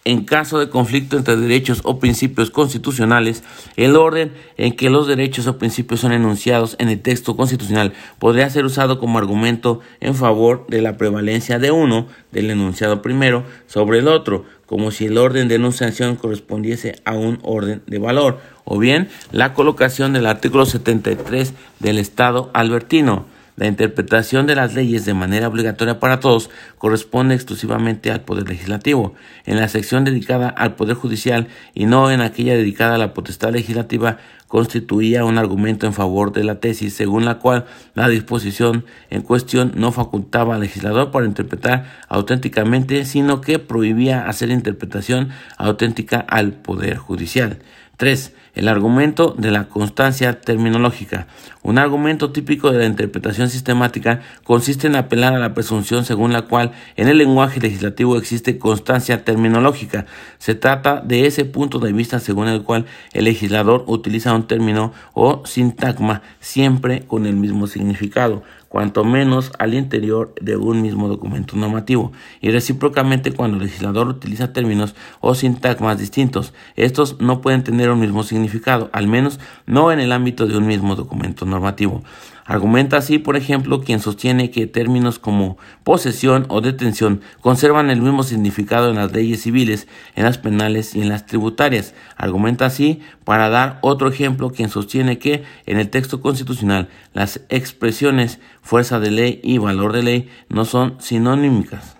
en 0.04 0.24
caso 0.24 0.58
de 0.58 0.70
conflicto 0.70 1.18
entre 1.18 1.36
derechos 1.36 1.82
o 1.84 1.98
principios 1.98 2.50
constitucionales, 2.50 3.44
el 3.76 3.96
orden 3.96 4.32
en 4.56 4.74
que 4.74 4.88
los 4.88 5.06
derechos 5.06 5.46
o 5.46 5.58
principios 5.58 6.00
son 6.00 6.12
enunciados 6.12 6.76
en 6.78 6.88
el 6.88 7.00
texto 7.00 7.36
constitucional 7.36 7.92
podría 8.18 8.48
ser 8.48 8.64
usado 8.64 8.98
como 8.98 9.18
argumento 9.18 9.80
en 10.00 10.14
favor 10.14 10.66
de 10.68 10.80
la 10.80 10.96
prevalencia 10.96 11.58
de 11.58 11.70
uno, 11.70 12.06
del 12.32 12.50
enunciado 12.50 13.02
primero, 13.02 13.44
sobre 13.66 13.98
el 13.98 14.08
otro, 14.08 14.46
como 14.64 14.90
si 14.90 15.06
el 15.06 15.18
orden 15.18 15.48
de 15.48 15.56
enunciación 15.56 16.16
correspondiese 16.16 17.02
a 17.04 17.14
un 17.16 17.38
orden 17.42 17.82
de 17.86 17.98
valor, 17.98 18.38
o 18.64 18.78
bien 18.78 19.08
la 19.32 19.52
colocación 19.52 20.12
del 20.12 20.26
artículo 20.26 20.64
73 20.64 21.52
del 21.78 21.98
Estado 21.98 22.50
albertino. 22.54 23.26
La 23.60 23.66
interpretación 23.66 24.46
de 24.46 24.54
las 24.54 24.74
leyes 24.74 25.04
de 25.04 25.12
manera 25.12 25.46
obligatoria 25.46 26.00
para 26.00 26.18
todos 26.18 26.48
corresponde 26.78 27.34
exclusivamente 27.34 28.10
al 28.10 28.22
Poder 28.22 28.48
Legislativo. 28.48 29.12
En 29.44 29.58
la 29.58 29.68
sección 29.68 30.02
dedicada 30.02 30.48
al 30.48 30.76
Poder 30.76 30.96
Judicial 30.96 31.46
y 31.74 31.84
no 31.84 32.10
en 32.10 32.22
aquella 32.22 32.54
dedicada 32.54 32.94
a 32.94 32.98
la 32.98 33.12
potestad 33.12 33.52
legislativa 33.52 34.16
constituía 34.48 35.26
un 35.26 35.36
argumento 35.36 35.86
en 35.86 35.92
favor 35.92 36.32
de 36.32 36.42
la 36.42 36.58
tesis 36.58 36.94
según 36.94 37.26
la 37.26 37.38
cual 37.38 37.66
la 37.92 38.08
disposición 38.08 38.86
en 39.10 39.20
cuestión 39.20 39.72
no 39.74 39.92
facultaba 39.92 40.54
al 40.54 40.62
legislador 40.62 41.10
para 41.10 41.26
interpretar 41.26 41.84
auténticamente, 42.08 43.04
sino 43.04 43.42
que 43.42 43.58
prohibía 43.58 44.26
hacer 44.26 44.48
interpretación 44.48 45.28
auténtica 45.58 46.18
al 46.18 46.54
Poder 46.54 46.96
Judicial. 46.96 47.58
3. 48.00 48.32
El 48.54 48.66
argumento 48.68 49.34
de 49.36 49.50
la 49.50 49.68
constancia 49.68 50.40
terminológica. 50.40 51.26
Un 51.62 51.76
argumento 51.76 52.32
típico 52.32 52.72
de 52.72 52.78
la 52.78 52.86
interpretación 52.86 53.50
sistemática 53.50 54.22
consiste 54.42 54.86
en 54.86 54.96
apelar 54.96 55.34
a 55.34 55.38
la 55.38 55.52
presunción 55.52 56.06
según 56.06 56.32
la 56.32 56.42
cual 56.42 56.72
en 56.96 57.08
el 57.08 57.18
lenguaje 57.18 57.60
legislativo 57.60 58.16
existe 58.16 58.58
constancia 58.58 59.22
terminológica. 59.22 60.06
Se 60.38 60.54
trata 60.54 61.02
de 61.02 61.26
ese 61.26 61.44
punto 61.44 61.78
de 61.78 61.92
vista 61.92 62.20
según 62.20 62.48
el 62.48 62.62
cual 62.62 62.86
el 63.12 63.26
legislador 63.26 63.84
utiliza 63.86 64.34
un 64.34 64.46
término 64.46 64.94
o 65.12 65.42
sintagma 65.44 66.22
siempre 66.40 67.02
con 67.06 67.26
el 67.26 67.36
mismo 67.36 67.66
significado 67.66 68.42
cuanto 68.70 69.04
menos 69.04 69.50
al 69.58 69.74
interior 69.74 70.32
de 70.40 70.56
un 70.56 70.80
mismo 70.80 71.08
documento 71.08 71.56
normativo, 71.56 72.12
y 72.40 72.50
recíprocamente 72.50 73.32
cuando 73.32 73.56
el 73.56 73.64
legislador 73.64 74.06
utiliza 74.06 74.52
términos 74.52 74.94
o 75.20 75.34
sintagmas 75.34 75.98
distintos. 75.98 76.54
Estos 76.76 77.20
no 77.20 77.40
pueden 77.40 77.64
tener 77.64 77.90
un 77.90 77.98
mismo 77.98 78.22
significado, 78.22 78.88
al 78.92 79.08
menos 79.08 79.40
no 79.66 79.90
en 79.90 79.98
el 79.98 80.12
ámbito 80.12 80.46
de 80.46 80.56
un 80.56 80.68
mismo 80.68 80.94
documento 80.94 81.44
normativo. 81.44 82.04
Argumenta 82.44 82.96
así, 82.96 83.18
por 83.18 83.36
ejemplo, 83.36 83.80
quien 83.80 84.00
sostiene 84.00 84.50
que 84.50 84.66
términos 84.66 85.18
como 85.18 85.58
posesión 85.84 86.46
o 86.48 86.60
detención 86.60 87.20
conservan 87.40 87.90
el 87.90 88.02
mismo 88.02 88.22
significado 88.22 88.90
en 88.90 88.96
las 88.96 89.12
leyes 89.12 89.42
civiles, 89.42 89.86
en 90.16 90.24
las 90.24 90.38
penales 90.38 90.94
y 90.94 91.02
en 91.02 91.08
las 91.08 91.26
tributarias. 91.26 91.94
Argumenta 92.16 92.66
así, 92.66 93.00
para 93.24 93.48
dar 93.48 93.78
otro 93.82 94.08
ejemplo, 94.08 94.50
quien 94.50 94.68
sostiene 94.68 95.18
que 95.18 95.44
en 95.66 95.78
el 95.78 95.90
texto 95.90 96.20
constitucional 96.20 96.88
las 97.12 97.40
expresiones 97.48 98.40
fuerza 98.62 98.98
de 99.00 99.10
ley 99.10 99.40
y 99.42 99.58
valor 99.58 99.92
de 99.92 100.02
ley 100.02 100.28
no 100.48 100.64
son 100.64 100.96
sinónimicas 101.00 101.99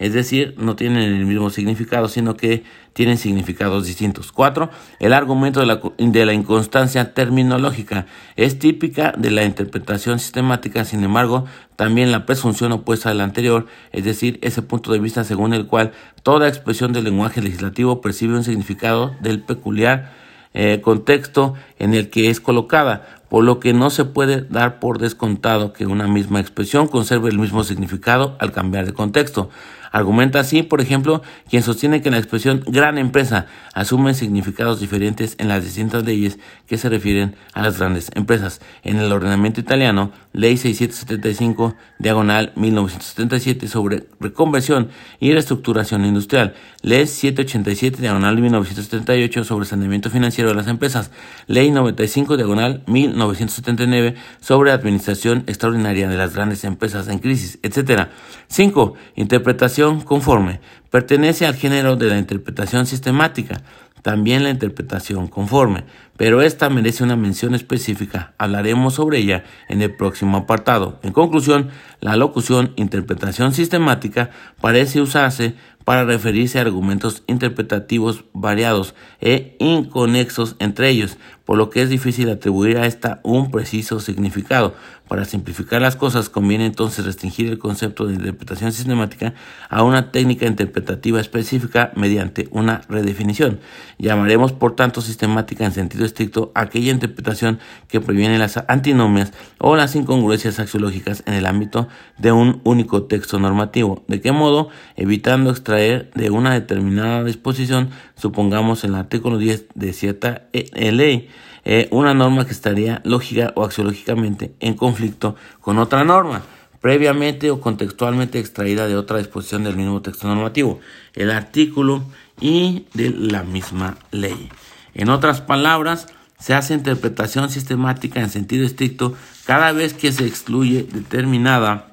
es 0.00 0.14
decir, 0.14 0.54
no 0.56 0.76
tienen 0.76 1.02
el 1.02 1.26
mismo 1.26 1.50
significado, 1.50 2.08
sino 2.08 2.34
que 2.34 2.64
tienen 2.94 3.18
significados 3.18 3.86
distintos. 3.86 4.32
4. 4.32 4.70
El 4.98 5.12
argumento 5.12 5.60
de 5.60 5.66
la, 5.66 5.80
de 5.98 6.26
la, 6.26 6.32
inconstancia 6.32 7.12
terminológica 7.12 8.06
es 8.34 8.58
típica 8.58 9.12
de 9.16 9.30
la 9.30 9.44
interpretación 9.44 10.18
sistemática, 10.18 10.86
sin 10.86 11.04
embargo, 11.04 11.44
también 11.76 12.10
la 12.12 12.24
presunción 12.24 12.72
opuesta 12.72 13.10
a 13.10 13.14
la 13.14 13.24
anterior, 13.24 13.66
es 13.92 14.04
decir, 14.04 14.38
ese 14.40 14.62
punto 14.62 14.90
de 14.90 15.00
vista 15.00 15.22
según 15.22 15.52
el 15.52 15.66
cual 15.66 15.92
toda 16.22 16.48
expresión 16.48 16.94
del 16.94 17.04
lenguaje 17.04 17.42
legislativo 17.42 18.00
percibe 18.00 18.34
un 18.34 18.44
significado 18.44 19.14
del 19.20 19.42
peculiar 19.42 20.12
eh, 20.54 20.80
contexto 20.82 21.54
en 21.78 21.92
el 21.92 22.08
que 22.08 22.30
es 22.30 22.40
colocada, 22.40 23.06
por 23.28 23.44
lo 23.44 23.60
que 23.60 23.74
no 23.74 23.90
se 23.90 24.06
puede 24.06 24.40
dar 24.42 24.80
por 24.80 24.98
descontado 24.98 25.74
que 25.74 25.84
una 25.84 26.08
misma 26.08 26.40
expresión 26.40 26.88
conserve 26.88 27.28
el 27.28 27.38
mismo 27.38 27.64
significado 27.64 28.36
al 28.40 28.50
cambiar 28.50 28.86
de 28.86 28.94
contexto. 28.94 29.50
Argumenta 29.92 30.38
así, 30.40 30.62
por 30.62 30.80
ejemplo, 30.80 31.22
quien 31.48 31.62
sostiene 31.62 32.00
que 32.00 32.10
la 32.10 32.18
expresión 32.18 32.62
gran 32.66 32.96
empresa 32.96 33.46
asume 33.74 34.14
significados 34.14 34.78
diferentes 34.78 35.34
en 35.38 35.48
las 35.48 35.64
distintas 35.64 36.04
leyes 36.04 36.38
que 36.68 36.78
se 36.78 36.88
refieren 36.88 37.34
a 37.54 37.62
las 37.62 37.78
grandes 37.78 38.10
empresas. 38.14 38.60
En 38.84 38.98
el 38.98 39.10
ordenamiento 39.10 39.60
italiano, 39.60 40.12
Ley 40.32 40.56
675, 40.56 41.74
diagonal 41.98 42.52
1977 42.54 43.66
sobre 43.66 44.06
reconversión 44.20 44.90
y 45.18 45.32
reestructuración 45.32 46.04
industrial, 46.04 46.54
Ley 46.82 47.06
787, 47.06 48.00
diagonal 48.00 48.36
1978 48.40 49.42
sobre 49.42 49.66
saneamiento 49.66 50.08
financiero 50.08 50.50
de 50.50 50.56
las 50.56 50.68
empresas, 50.68 51.10
Ley 51.48 51.72
95, 51.72 52.36
diagonal 52.36 52.84
1979 52.86 54.14
sobre 54.40 54.70
administración 54.70 55.42
extraordinaria 55.48 56.08
de 56.08 56.16
las 56.16 56.34
grandes 56.34 56.62
empresas 56.62 57.08
en 57.08 57.18
crisis, 57.18 57.58
etc. 57.62 58.08
5. 58.46 58.94
Interpretación 59.16 59.79
conforme 60.04 60.60
pertenece 60.90 61.46
al 61.46 61.54
género 61.54 61.96
de 61.96 62.08
la 62.08 62.18
interpretación 62.18 62.86
sistemática, 62.86 63.62
también 64.02 64.42
la 64.42 64.50
interpretación 64.50 65.28
conforme, 65.28 65.84
pero 66.16 66.42
esta 66.42 66.70
merece 66.70 67.04
una 67.04 67.16
mención 67.16 67.54
específica. 67.54 68.34
Hablaremos 68.38 68.94
sobre 68.94 69.18
ella 69.18 69.44
en 69.68 69.82
el 69.82 69.94
próximo 69.94 70.38
apartado. 70.38 70.98
En 71.02 71.12
conclusión, 71.12 71.68
la 72.00 72.16
locución 72.16 72.72
interpretación 72.76 73.52
sistemática 73.52 74.30
parece 74.60 75.00
usarse 75.00 75.54
para 75.84 76.04
referirse 76.04 76.58
a 76.58 76.62
argumentos 76.62 77.22
interpretativos 77.26 78.24
variados 78.32 78.94
e 79.20 79.56
inconexos 79.58 80.56
entre 80.58 80.88
ellos, 80.88 81.18
por 81.44 81.58
lo 81.58 81.70
que 81.70 81.82
es 81.82 81.88
difícil 81.88 82.30
atribuir 82.30 82.78
a 82.78 82.86
esta 82.86 83.20
un 83.22 83.50
preciso 83.50 84.00
significado. 84.00 84.74
Para 85.10 85.24
simplificar 85.24 85.82
las 85.82 85.96
cosas, 85.96 86.28
conviene 86.28 86.66
entonces 86.66 87.04
restringir 87.04 87.48
el 87.48 87.58
concepto 87.58 88.06
de 88.06 88.14
interpretación 88.14 88.70
sistemática 88.70 89.34
a 89.68 89.82
una 89.82 90.12
técnica 90.12 90.46
interpretativa 90.46 91.20
específica 91.20 91.90
mediante 91.96 92.46
una 92.52 92.82
redefinición. 92.88 93.58
Llamaremos, 93.98 94.52
por 94.52 94.76
tanto, 94.76 95.00
sistemática 95.00 95.64
en 95.64 95.72
sentido 95.72 96.04
estricto 96.04 96.52
aquella 96.54 96.92
interpretación 96.92 97.58
que 97.88 98.00
previene 98.00 98.38
las 98.38 98.62
antinomias 98.68 99.32
o 99.58 99.74
las 99.74 99.96
incongruencias 99.96 100.60
axiológicas 100.60 101.24
en 101.26 101.34
el 101.34 101.46
ámbito 101.46 101.88
de 102.16 102.30
un 102.30 102.60
único 102.62 103.02
texto 103.02 103.40
normativo. 103.40 104.04
¿De 104.06 104.20
qué 104.20 104.30
modo? 104.30 104.68
Evitando 104.94 105.50
extraer 105.50 106.12
de 106.14 106.30
una 106.30 106.54
determinada 106.54 107.24
disposición, 107.24 107.90
supongamos 108.14 108.84
el 108.84 108.94
artículo 108.94 109.38
10 109.38 109.66
de 109.74 109.92
cierta 109.92 110.42
eh, 110.52 110.92
ley, 110.92 111.28
eh, 111.72 111.86
una 111.92 112.14
norma 112.14 112.46
que 112.46 112.50
estaría 112.50 113.00
lógica 113.04 113.52
o 113.54 113.64
axiológicamente 113.64 114.52
en 114.58 114.74
conflicto 114.74 115.36
con 115.60 115.78
otra 115.78 116.02
norma, 116.02 116.42
previamente 116.80 117.52
o 117.52 117.60
contextualmente 117.60 118.40
extraída 118.40 118.88
de 118.88 118.96
otra 118.96 119.18
disposición 119.18 119.62
del 119.62 119.76
mismo 119.76 120.02
texto 120.02 120.26
normativo, 120.26 120.80
el 121.14 121.30
artículo 121.30 122.02
y 122.40 122.86
de 122.92 123.10
la 123.10 123.44
misma 123.44 123.98
ley. 124.10 124.50
En 124.94 125.10
otras 125.10 125.42
palabras, 125.42 126.08
se 126.40 126.54
hace 126.54 126.74
interpretación 126.74 127.50
sistemática 127.50 128.18
en 128.18 128.30
sentido 128.30 128.66
estricto 128.66 129.14
cada 129.46 129.70
vez 129.70 129.94
que 129.94 130.10
se 130.10 130.26
excluye 130.26 130.88
determinada 130.90 131.92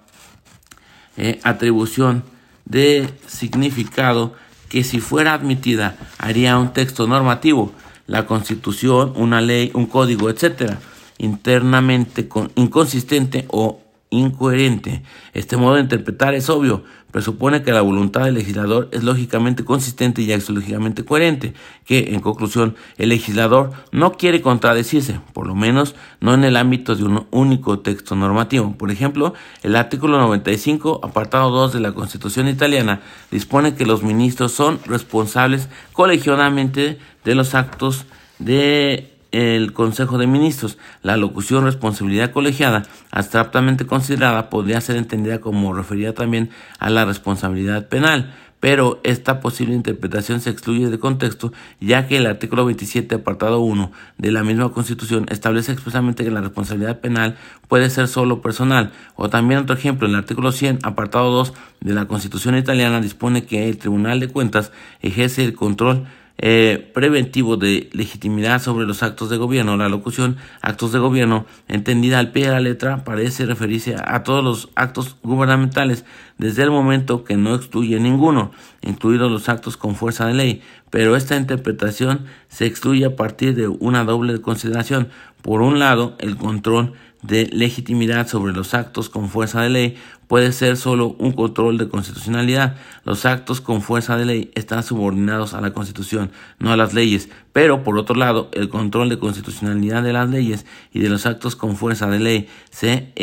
eh, 1.17 1.39
atribución 1.43 2.24
de 2.65 3.07
significado 3.27 4.34
que 4.69 4.84
si 4.84 5.01
fuera 5.01 5.36
admitida 5.36 5.98
haría 6.17 6.57
un 6.57 6.74
texto 6.74 7.05
normativo 7.05 7.75
la 8.07 8.25
constitución, 8.25 9.13
una 9.15 9.41
ley, 9.41 9.71
un 9.73 9.85
código, 9.85 10.29
etcétera, 10.29 10.79
internamente 11.17 12.27
inconsistente 12.55 13.45
o 13.49 13.81
incoherente. 14.09 15.03
Este 15.33 15.57
modo 15.57 15.75
de 15.75 15.81
interpretar 15.81 16.33
es 16.33 16.49
obvio, 16.49 16.83
presupone 17.11 17.63
que 17.63 17.71
la 17.71 17.81
voluntad 17.81 18.25
del 18.25 18.35
legislador 18.35 18.89
es 18.91 19.03
lógicamente 19.03 19.65
consistente 19.65 20.21
y 20.21 20.31
axiológicamente 20.31 21.03
coherente, 21.03 21.53
que, 21.85 22.13
en 22.13 22.19
conclusión, 22.19 22.75
el 22.97 23.09
legislador 23.09 23.71
no 23.91 24.13
quiere 24.13 24.41
contradecirse, 24.41 25.19
por 25.33 25.47
lo 25.47 25.55
menos 25.55 25.95
no 26.19 26.33
en 26.33 26.43
el 26.43 26.57
ámbito 26.57 26.95
de 26.95 27.03
un 27.03 27.25
único 27.31 27.79
texto 27.79 28.15
normativo. 28.15 28.77
Por 28.77 28.91
ejemplo, 28.91 29.33
el 29.63 29.75
artículo 29.75 30.17
95, 30.19 31.01
apartado 31.03 31.49
2 31.49 31.73
de 31.73 31.79
la 31.79 31.93
Constitución 31.93 32.47
italiana, 32.47 33.01
dispone 33.31 33.75
que 33.75 33.85
los 33.85 34.03
ministros 34.03 34.51
son 34.51 34.79
responsables 34.85 35.69
colegiadamente 35.93 36.99
de 37.23 37.35
los 37.35 37.55
actos 37.55 38.05
de 38.39 39.16
el 39.31 39.74
Consejo 39.74 40.17
de 40.17 40.27
Ministros. 40.27 40.77
La 41.03 41.17
locución 41.17 41.65
responsabilidad 41.65 42.31
colegiada, 42.31 42.84
abstractamente 43.12 43.86
considerada, 43.86 44.50
podría 44.50 44.81
ser 44.81 44.96
entendida 44.96 45.39
como 45.39 45.74
referida 45.74 46.13
también 46.13 46.50
a 46.79 46.89
la 46.89 47.05
responsabilidad 47.05 47.88
penal, 47.88 48.34
pero 48.60 49.00
esta 49.03 49.39
posible 49.39 49.75
interpretación 49.75 50.41
se 50.41 50.50
excluye 50.50 50.89
de 50.89 51.00
contexto, 51.00 51.53
ya 51.79 52.07
que 52.07 52.17
el 52.17 52.25
artículo 52.25 52.65
27, 52.65 53.15
apartado 53.15 53.60
1 53.60 53.91
de 54.17 54.31
la 54.31 54.43
misma 54.43 54.69
Constitución 54.69 55.27
establece 55.29 55.72
expresamente 55.72 56.24
que 56.24 56.31
la 56.31 56.41
responsabilidad 56.41 57.00
penal 57.00 57.38
puede 57.67 57.89
ser 57.89 58.07
solo 58.07 58.41
personal. 58.41 58.91
O 59.15 59.29
también 59.29 59.62
otro 59.62 59.75
ejemplo, 59.75 60.07
el 60.07 60.15
artículo 60.15 60.51
100, 60.51 60.79
apartado 60.84 61.31
2 61.31 61.53
de 61.81 61.93
la 61.93 62.05
Constitución 62.05 62.57
italiana 62.57 63.00
dispone 63.00 63.46
que 63.46 63.69
el 63.69 63.77
Tribunal 63.77 64.19
de 64.19 64.29
Cuentas 64.29 64.72
ejerce 65.01 65.46
el 65.46 65.53
control 65.53 66.07
eh, 66.39 66.91
preventivo 66.94 67.58
de 67.58 67.89
legitimidad 67.94 68.62
sobre 68.62 68.86
los 68.86 69.01
actos 69.01 69.29
de 69.29 69.38
gobierno. 69.38 69.75
La 69.75 69.89
locución 69.89 70.38
actos 70.62 70.91
de 70.91 71.00
gobierno, 71.00 71.46
entendida 71.67 72.20
al 72.20 72.32
pie 72.32 72.46
de 72.46 72.51
la 72.51 72.60
letra, 72.60 73.03
parece 73.03 73.46
referirse 73.46 73.96
a 73.96 74.24
todos 74.24 74.44
los 74.44 74.70
actos 74.75 75.15
gubernamentales 75.24 76.06
desde 76.38 76.63
el 76.63 76.72
momento 76.72 77.24
que 77.24 77.38
no 77.38 77.56
excluye 77.56 78.00
ninguno, 78.00 78.51
incluidos 78.82 79.32
los 79.32 79.50
actos 79.50 79.77
con 79.77 79.96
fuerza 79.96 80.27
de 80.27 80.36
ley. 80.36 80.62
Pero 80.89 81.15
esta 81.15 81.36
interpretación 81.36 82.25
se 82.50 82.65
excluye 82.65 83.06
a 83.06 83.15
partir 83.15 83.56
de 83.56 83.67
una 83.67 84.03
doble 84.03 84.39
consideración. 84.39 85.10
Por 85.41 85.62
un 85.62 85.79
lado, 85.79 86.15
el 86.20 86.38
control 86.38 86.94
de 87.24 87.48
legitimidad 87.48 88.27
sobre 88.27 88.53
los 88.53 88.74
actos 88.74 89.10
con 89.10 89.29
fuerza 89.29 89.62
de 89.62 89.70
ley 89.70 89.98
puede 90.27 90.51
ser 90.51 90.77
solo 90.77 91.15
un 91.19 91.31
control 91.31 91.77
de 91.77 91.89
constitucionalidad. 91.89 92.75
Los 93.03 93.25
actos 93.25 93.62
con 93.62 93.81
fuerza 93.81 94.17
de 94.17 94.25
ley 94.25 94.51
están 94.55 94.84
subordinados 94.84 95.53
a 95.53 95.62
la 95.62 95.72
Constitución, 95.72 96.31
no 96.60 96.72
a 96.72 96.77
las 96.77 96.93
leyes. 96.93 97.29
Pero, 97.53 97.84
por 97.84 97.98
otro 97.98 98.15
lado, 98.15 98.50
el 98.53 98.69
control 98.69 99.10
de 99.10 99.19
constitucionalidad 99.19 100.03
de 100.03 100.13
las 100.13 100.29
leyes 100.29 100.65
y 100.93 101.00
de 101.00 101.10
los 101.10 101.25
actos 101.25 101.55
con 101.55 101.75
fuerza 101.75 102.07
de 102.07 102.19
ley 102.19 102.50
se, 102.69 103.13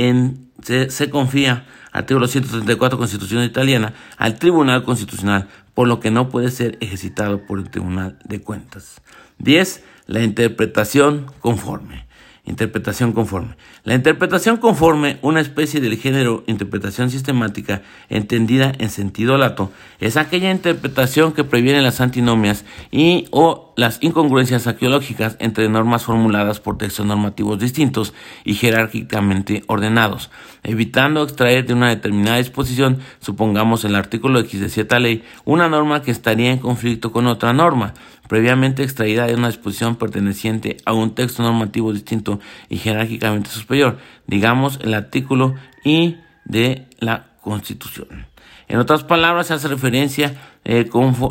se, 0.62 0.90
se 0.90 1.10
confía, 1.10 1.66
artículo 1.92 2.26
134 2.26 2.98
Constitución 2.98 3.44
italiana, 3.44 3.94
al 4.16 4.38
Tribunal 4.38 4.82
Constitucional, 4.84 5.48
por 5.74 5.88
lo 5.88 6.00
que 6.00 6.10
no 6.10 6.28
puede 6.28 6.50
ser 6.50 6.78
ejercitado 6.80 7.46
por 7.46 7.58
el 7.58 7.70
Tribunal 7.70 8.18
de 8.24 8.40
Cuentas. 8.40 9.00
10. 9.38 9.84
La 10.06 10.22
interpretación 10.22 11.26
conforme. 11.40 12.06
Interpretación 12.46 13.12
conforme. 13.12 13.56
La 13.84 13.94
interpretación 13.94 14.58
conforme, 14.58 15.18
una 15.22 15.40
especie 15.40 15.80
del 15.80 15.96
género 15.96 16.44
interpretación 16.46 17.08
sistemática 17.08 17.80
entendida 18.10 18.70
en 18.78 18.90
sentido 18.90 19.38
lato, 19.38 19.72
es 19.98 20.18
aquella 20.18 20.50
interpretación 20.50 21.32
que 21.32 21.44
previene 21.44 21.80
las 21.80 22.02
antinomias 22.02 22.66
y 22.90 23.28
o 23.30 23.72
las 23.76 23.98
incongruencias 24.02 24.66
arqueológicas 24.66 25.36
entre 25.40 25.70
normas 25.70 26.04
formuladas 26.04 26.60
por 26.60 26.76
textos 26.76 27.06
normativos 27.06 27.58
distintos 27.58 28.12
y 28.44 28.54
jerárquicamente 28.54 29.64
ordenados, 29.66 30.30
evitando 30.62 31.22
extraer 31.22 31.66
de 31.66 31.72
una 31.72 31.88
determinada 31.88 32.36
disposición, 32.36 32.98
supongamos 33.20 33.86
el 33.86 33.94
artículo 33.94 34.38
X 34.40 34.60
de 34.60 34.68
cierta 34.68 35.00
ley, 35.00 35.24
una 35.46 35.70
norma 35.70 36.02
que 36.02 36.10
estaría 36.10 36.52
en 36.52 36.58
conflicto 36.58 37.10
con 37.10 37.26
otra 37.26 37.54
norma, 37.54 37.94
previamente 38.28 38.82
extraída 38.82 39.26
de 39.26 39.34
una 39.34 39.48
disposición 39.48 39.96
perteneciente 39.96 40.76
a 40.84 40.92
un 40.92 41.14
texto 41.14 41.42
normativo 41.42 41.92
distinto 41.92 42.40
y 42.68 42.78
jerárquicamente 42.78 43.50
superior, 43.50 43.98
digamos 44.26 44.78
el 44.82 44.94
artículo 44.94 45.54
I 45.84 46.16
de 46.44 46.86
la 47.00 47.26
Constitución. 47.40 48.26
En 48.66 48.78
otras 48.78 49.04
palabras, 49.04 49.48
se 49.48 49.54
hace 49.54 49.68
referencia, 49.68 50.34
eh, 50.64 50.88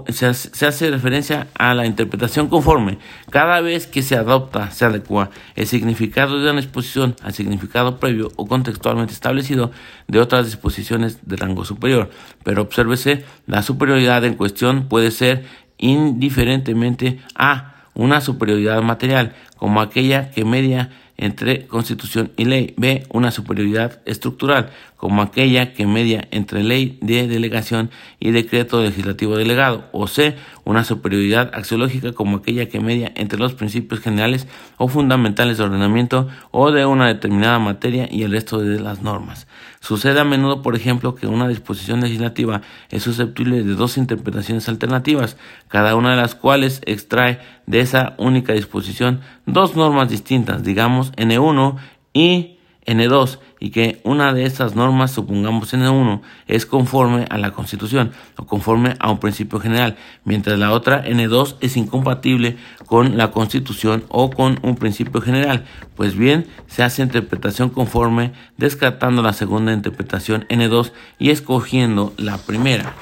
se, 0.10 0.28
hace, 0.28 0.92
referencia 0.92 1.48
a 1.58 1.74
la 1.74 1.88
interpretación 1.88 2.48
conforme. 2.48 3.00
Cada 3.32 3.60
vez 3.60 3.88
que 3.88 4.04
se 4.04 4.16
adopta, 4.16 4.70
se 4.70 4.86
adecua 4.86 5.32
el 5.56 5.66
significado 5.66 6.40
de 6.40 6.52
una 6.52 6.62
disposición 6.62 7.16
al 7.24 7.34
significado 7.34 8.00
previo 8.00 8.32
o 8.36 8.46
contextualmente 8.46 9.14
establecido 9.14 9.72
de 10.08 10.20
otras 10.20 10.46
disposiciones 10.46 11.28
de 11.28 11.36
rango 11.38 11.66
superior. 11.66 12.12
Pero 12.44 12.62
obsérvese, 12.62 13.26
la 13.48 13.64
superioridad 13.64 14.24
en 14.26 14.36
cuestión 14.36 14.88
puede 14.88 15.10
ser 15.10 15.44
indiferentemente 15.78 17.20
a 17.36 17.76
una 17.94 18.22
superioridad 18.22 18.82
material, 18.82 19.34
como 19.58 19.82
aquella 19.82 20.32
que 20.32 20.46
media 20.46 20.90
entre 21.18 21.68
Constitución 21.68 22.32
y 22.38 22.46
ley. 22.46 22.74
B. 22.78 23.06
Una 23.10 23.32
superioridad 23.32 24.02
estructural, 24.06 24.72
como 25.04 25.22
aquella 25.22 25.74
que 25.74 25.86
media 25.86 26.30
entre 26.32 26.64
ley 26.64 26.98
de 27.02 27.28
delegación 27.28 27.92
y 28.22 28.32
decreto 28.32 28.82
legislativo 28.82 29.36
delegado. 29.36 29.90
O 29.92 30.08
C. 30.08 30.38
Una 30.64 30.86
superioridad 30.86 31.52
axiológica, 31.54 32.14
como 32.14 32.38
aquella 32.38 32.70
que 32.70 32.80
media 32.80 33.12
entre 33.16 33.38
los 33.38 33.54
principios 33.54 34.00
generales 34.00 34.48
o 34.78 34.88
fundamentales 34.88 35.58
de 35.58 35.66
ordenamiento 35.66 36.30
o 36.52 36.72
de 36.72 36.86
una 36.86 37.06
determinada 37.08 37.60
materia 37.60 38.08
y 38.10 38.24
el 38.24 38.32
resto 38.32 38.60
de 38.60 38.80
las 38.80 39.02
normas. 39.02 39.46
Sucede 39.82 40.22
a 40.22 40.24
menudo, 40.24 40.62
por 40.62 40.74
ejemplo, 40.74 41.16
que 41.16 41.28
una 41.28 41.50
disposición 41.50 42.00
legislativa 42.00 42.62
es 42.90 43.04
susceptible 43.04 43.62
de 43.62 43.76
dos 43.76 43.98
interpretaciones 43.98 44.70
alternativas, 44.70 45.36
cada 45.68 45.98
una 45.98 46.12
de 46.12 46.16
las 46.22 46.34
cuales 46.34 46.82
extrae 46.86 47.40
de 47.66 47.82
esa 47.82 48.16
única 48.18 48.54
disposición 48.54 49.20
dos 49.46 49.76
normas 49.76 50.08
distintas, 50.08 50.64
digamos 50.64 51.12
N1 51.18 51.76
y 52.14 52.53
N2 52.86 53.40
y 53.60 53.70
que 53.70 54.02
una 54.04 54.34
de 54.34 54.46
estas 54.46 54.76
normas, 54.76 55.12
supongamos 55.12 55.74
N1, 55.74 56.22
es 56.48 56.66
conforme 56.66 57.26
a 57.30 57.38
la 57.38 57.52
Constitución 57.52 58.12
o 58.38 58.46
conforme 58.46 58.96
a 59.00 59.10
un 59.10 59.20
principio 59.20 59.60
general, 59.60 59.96
mientras 60.26 60.60
la 60.60 60.72
otra 60.72 61.06
N2 61.06 61.56
es 61.62 61.78
incompatible 61.78 62.58
con 62.86 63.18
la 63.18 63.32
Constitución 63.32 64.04
o 64.10 64.30
con 64.30 64.60
un 64.64 64.76
principio 64.76 65.22
general. 65.22 65.66
Pues 65.96 66.16
bien, 66.16 66.48
se 66.68 66.84
hace 66.84 67.02
interpretación 67.02 67.70
conforme 67.70 68.34
descartando 68.58 69.22
la 69.22 69.34
segunda 69.34 69.74
interpretación 69.74 70.46
N2 70.50 70.92
y 71.20 71.30
escogiendo 71.30 72.14
la 72.18 72.38
primera 72.38 72.94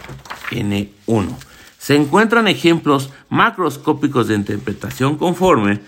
N1. 0.52 1.36
Se 1.78 1.96
encuentran 1.96 2.48
ejemplos 2.48 3.10
macroscópicos 3.30 4.28
de 4.28 4.36
interpretación 4.36 5.18
conforme 5.18 5.80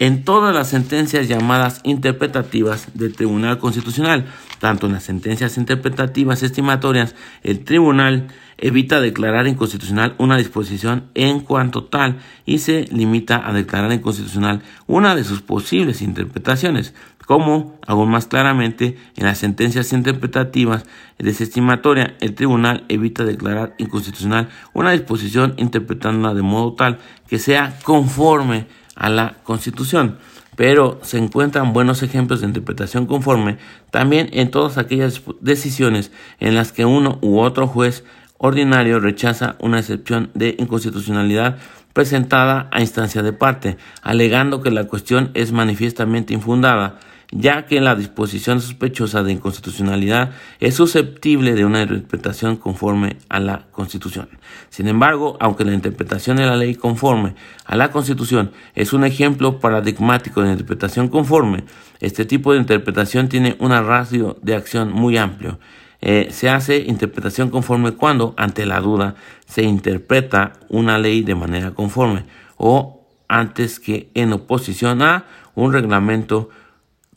en 0.00 0.24
todas 0.24 0.54
las 0.54 0.68
sentencias 0.68 1.28
llamadas 1.28 1.80
interpretativas 1.84 2.88
del 2.94 3.14
Tribunal 3.14 3.58
Constitucional. 3.58 4.24
Tanto 4.58 4.86
en 4.86 4.94
las 4.94 5.04
sentencias 5.04 5.58
interpretativas 5.58 6.42
estimatorias, 6.42 7.14
el 7.42 7.64
Tribunal 7.64 8.28
evita 8.56 9.00
declarar 9.00 9.46
inconstitucional 9.46 10.14
una 10.18 10.38
disposición 10.38 11.04
en 11.14 11.40
cuanto 11.40 11.84
tal 11.84 12.18
y 12.46 12.58
se 12.58 12.86
limita 12.90 13.46
a 13.46 13.52
declarar 13.52 13.92
inconstitucional 13.92 14.62
una 14.86 15.14
de 15.14 15.24
sus 15.24 15.42
posibles 15.42 16.02
interpretaciones. 16.02 16.94
como, 17.26 17.78
aún 17.86 18.10
más 18.10 18.26
claramente, 18.26 18.98
en 19.14 19.24
las 19.24 19.38
sentencias 19.38 19.92
interpretativas 19.92 20.84
desestimatoria, 21.16 22.16
el 22.20 22.34
tribunal 22.34 22.84
evita 22.88 23.24
declarar 23.24 23.74
inconstitucional 23.78 24.48
una 24.72 24.90
disposición 24.90 25.54
interpretándola 25.56 26.34
de 26.34 26.42
modo 26.42 26.72
tal 26.72 26.98
que 27.28 27.38
sea 27.38 27.78
conforme 27.84 28.66
a 29.00 29.08
la 29.08 29.38
Constitución. 29.42 30.18
Pero 30.54 31.00
se 31.02 31.18
encuentran 31.18 31.72
buenos 31.72 32.02
ejemplos 32.02 32.40
de 32.40 32.46
interpretación 32.46 33.06
conforme 33.06 33.56
también 33.90 34.28
en 34.32 34.50
todas 34.50 34.78
aquellas 34.78 35.22
decisiones 35.40 36.12
en 36.38 36.54
las 36.54 36.70
que 36.70 36.84
uno 36.84 37.18
u 37.22 37.40
otro 37.40 37.66
juez 37.66 38.04
ordinario 38.36 39.00
rechaza 39.00 39.56
una 39.58 39.78
excepción 39.80 40.30
de 40.34 40.54
inconstitucionalidad 40.58 41.56
presentada 41.94 42.68
a 42.72 42.80
instancia 42.80 43.22
de 43.22 43.32
parte, 43.32 43.78
alegando 44.02 44.60
que 44.60 44.70
la 44.70 44.84
cuestión 44.84 45.30
es 45.34 45.50
manifiestamente 45.50 46.34
infundada 46.34 47.00
ya 47.32 47.66
que 47.66 47.80
la 47.80 47.94
disposición 47.94 48.60
sospechosa 48.60 49.22
de 49.22 49.32
inconstitucionalidad 49.32 50.32
es 50.58 50.74
susceptible 50.74 51.54
de 51.54 51.64
una 51.64 51.82
interpretación 51.82 52.56
conforme 52.56 53.16
a 53.28 53.38
la 53.38 53.66
Constitución. 53.70 54.28
Sin 54.68 54.88
embargo, 54.88 55.36
aunque 55.40 55.64
la 55.64 55.74
interpretación 55.74 56.38
de 56.38 56.46
la 56.46 56.56
ley 56.56 56.74
conforme 56.74 57.34
a 57.64 57.76
la 57.76 57.90
Constitución 57.90 58.50
es 58.74 58.92
un 58.92 59.04
ejemplo 59.04 59.60
paradigmático 59.60 60.42
de 60.42 60.52
interpretación 60.52 61.08
conforme, 61.08 61.64
este 62.00 62.24
tipo 62.24 62.52
de 62.52 62.58
interpretación 62.58 63.28
tiene 63.28 63.56
un 63.60 63.70
radio 63.70 64.36
de 64.42 64.56
acción 64.56 64.92
muy 64.92 65.16
amplio. 65.16 65.60
Eh, 66.02 66.28
se 66.30 66.48
hace 66.48 66.78
interpretación 66.78 67.50
conforme 67.50 67.92
cuando, 67.92 68.34
ante 68.38 68.64
la 68.64 68.80
duda, 68.80 69.16
se 69.46 69.62
interpreta 69.62 70.54
una 70.68 70.98
ley 70.98 71.22
de 71.22 71.34
manera 71.34 71.72
conforme 71.72 72.24
o 72.56 73.06
antes 73.28 73.78
que 73.78 74.10
en 74.14 74.32
oposición 74.32 75.02
a 75.02 75.26
un 75.54 75.72
reglamento 75.72 76.48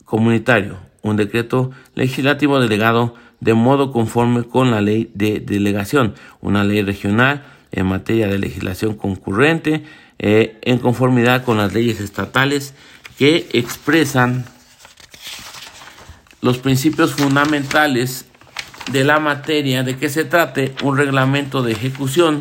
comunitario, 0.04 0.78
un 1.02 1.16
decreto 1.16 1.70
legislativo 1.94 2.60
delegado 2.60 3.14
de 3.40 3.54
modo 3.54 3.92
conforme 3.92 4.44
con 4.44 4.70
la 4.70 4.80
ley 4.80 5.10
de 5.14 5.40
delegación, 5.40 6.14
una 6.40 6.64
ley 6.64 6.82
regional 6.82 7.44
en 7.72 7.86
materia 7.86 8.28
de 8.28 8.38
legislación 8.38 8.94
concurrente, 8.94 9.84
eh, 10.18 10.58
en 10.62 10.78
conformidad 10.78 11.44
con 11.44 11.58
las 11.58 11.74
leyes 11.74 12.00
estatales 12.00 12.74
que 13.18 13.48
expresan 13.52 14.44
los 16.40 16.58
principios 16.58 17.14
fundamentales 17.14 18.26
de 18.92 19.04
la 19.04 19.18
materia 19.18 19.82
de 19.82 19.96
que 19.96 20.08
se 20.08 20.24
trate 20.24 20.74
un 20.82 20.96
reglamento 20.96 21.62
de 21.62 21.72
ejecución 21.72 22.40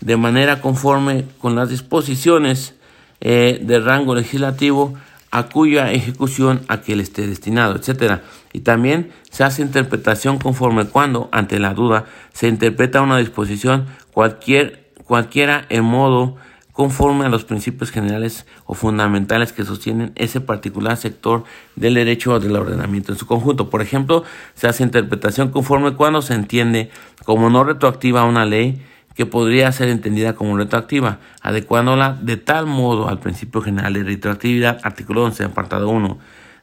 de 0.00 0.16
manera 0.16 0.60
conforme 0.60 1.24
con 1.38 1.56
las 1.56 1.68
disposiciones 1.68 2.74
eh, 3.20 3.58
de 3.62 3.80
rango 3.80 4.14
legislativo 4.14 4.94
a 5.30 5.44
cuya 5.44 5.92
ejecución 5.92 6.62
aquel 6.68 7.00
esté 7.00 7.26
destinado, 7.26 7.76
etc. 7.76 8.20
Y 8.52 8.60
también 8.60 9.12
se 9.30 9.44
hace 9.44 9.62
interpretación 9.62 10.38
conforme 10.38 10.86
cuando, 10.86 11.28
ante 11.32 11.58
la 11.58 11.74
duda, 11.74 12.06
se 12.32 12.48
interpreta 12.48 13.02
una 13.02 13.18
disposición 13.18 13.86
cualquier, 14.12 14.90
cualquiera 15.04 15.66
en 15.68 15.84
modo 15.84 16.36
conforme 16.72 17.26
a 17.26 17.28
los 17.28 17.44
principios 17.44 17.90
generales 17.90 18.46
o 18.64 18.74
fundamentales 18.74 19.52
que 19.52 19.64
sostienen 19.64 20.12
ese 20.14 20.40
particular 20.40 20.96
sector 20.96 21.44
del 21.76 21.94
derecho 21.94 22.32
o 22.32 22.40
del 22.40 22.56
ordenamiento 22.56 23.12
en 23.12 23.18
su 23.18 23.26
conjunto. 23.26 23.68
Por 23.70 23.82
ejemplo, 23.82 24.24
se 24.54 24.66
hace 24.66 24.82
interpretación 24.82 25.50
conforme 25.50 25.94
cuando 25.94 26.22
se 26.22 26.34
entiende 26.34 26.90
como 27.24 27.50
no 27.50 27.64
retroactiva 27.64 28.24
una 28.24 28.46
ley 28.46 28.80
que 29.14 29.26
podría 29.26 29.70
ser 29.72 29.88
entendida 29.88 30.34
como 30.34 30.56
retroactiva, 30.56 31.18
adecuándola 31.42 32.18
de 32.20 32.36
tal 32.36 32.66
modo 32.66 33.08
al 33.08 33.18
principio 33.18 33.60
general 33.60 33.94
de 33.94 34.04
retroactividad, 34.04 34.80
artículo 34.82 35.24
11, 35.24 35.44
apartado 35.44 35.88
1 35.88 36.18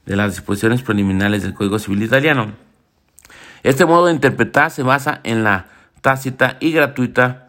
de 0.06 0.16
las 0.16 0.32
disposiciones 0.36 0.82
preliminares 0.82 1.44
del 1.44 1.54
Código 1.54 1.80
Civil 1.80 2.04
Italiano. 2.04 2.54
Este 3.64 3.86
modo 3.86 4.06
de 4.06 4.14
interpretar 4.14 4.72
se 4.72 4.84
basa 4.84 5.20
en 5.24 5.44
la 5.44 5.68
tácita 6.02 6.58
y 6.60 6.72
gratuita 6.72 7.48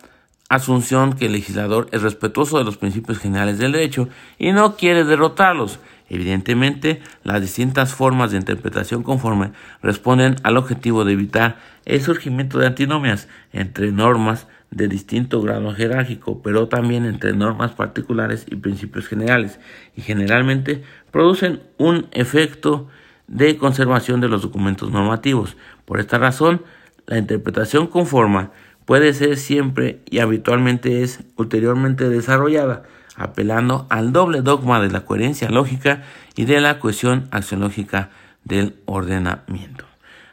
asunción 0.48 1.12
que 1.12 1.26
el 1.26 1.32
legislador 1.32 1.88
es 1.92 2.02
respetuoso 2.02 2.58
de 2.58 2.64
los 2.64 2.78
principios 2.78 3.18
generales 3.18 3.58
del 3.58 3.72
derecho 3.72 4.08
y 4.38 4.52
no 4.52 4.76
quiere 4.76 5.04
derrotarlos. 5.04 5.78
Evidentemente, 6.08 7.02
las 7.22 7.42
distintas 7.42 7.92
formas 7.92 8.30
de 8.30 8.38
interpretación 8.38 9.02
conforme 9.02 9.52
responden 9.82 10.36
al 10.42 10.56
objetivo 10.56 11.04
de 11.04 11.12
evitar 11.12 11.58
el 11.84 12.00
surgimiento 12.00 12.58
de 12.58 12.66
antinomias 12.66 13.28
entre 13.52 13.92
normas 13.92 14.46
de 14.70 14.88
distinto 14.88 15.40
grado 15.40 15.72
jerárquico, 15.74 16.42
pero 16.42 16.68
también 16.68 17.04
entre 17.04 17.32
normas 17.32 17.72
particulares 17.72 18.46
y 18.50 18.56
principios 18.56 19.08
generales, 19.08 19.58
y 19.96 20.02
generalmente 20.02 20.82
producen 21.10 21.62
un 21.78 22.06
efecto 22.12 22.88
de 23.26 23.56
conservación 23.56 24.20
de 24.20 24.28
los 24.28 24.42
documentos 24.42 24.90
normativos. 24.90 25.56
Por 25.84 26.00
esta 26.00 26.18
razón, 26.18 26.62
la 27.06 27.18
interpretación 27.18 27.86
conforma 27.86 28.52
puede 28.84 29.12
ser 29.12 29.36
siempre 29.36 30.00
y 30.10 30.18
habitualmente 30.20 31.02
es 31.02 31.24
ulteriormente 31.36 32.08
desarrollada, 32.08 32.84
apelando 33.16 33.86
al 33.90 34.12
doble 34.12 34.42
dogma 34.42 34.80
de 34.80 34.90
la 34.90 35.04
coherencia 35.04 35.50
lógica 35.50 36.04
y 36.36 36.44
de 36.44 36.60
la 36.60 36.78
cohesión 36.78 37.28
axiológica 37.30 38.10
del 38.44 38.76
ordenamiento 38.86 39.87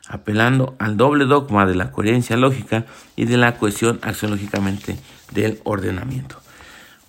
apelando 0.07 0.75
al 0.79 0.97
doble 0.97 1.25
dogma 1.25 1.65
de 1.65 1.75
la 1.75 1.91
coherencia 1.91 2.37
lógica 2.37 2.85
y 3.15 3.25
de 3.25 3.37
la 3.37 3.57
cohesión 3.57 3.99
axiológicamente 4.01 4.97
del 5.31 5.59
ordenamiento. 5.63 6.37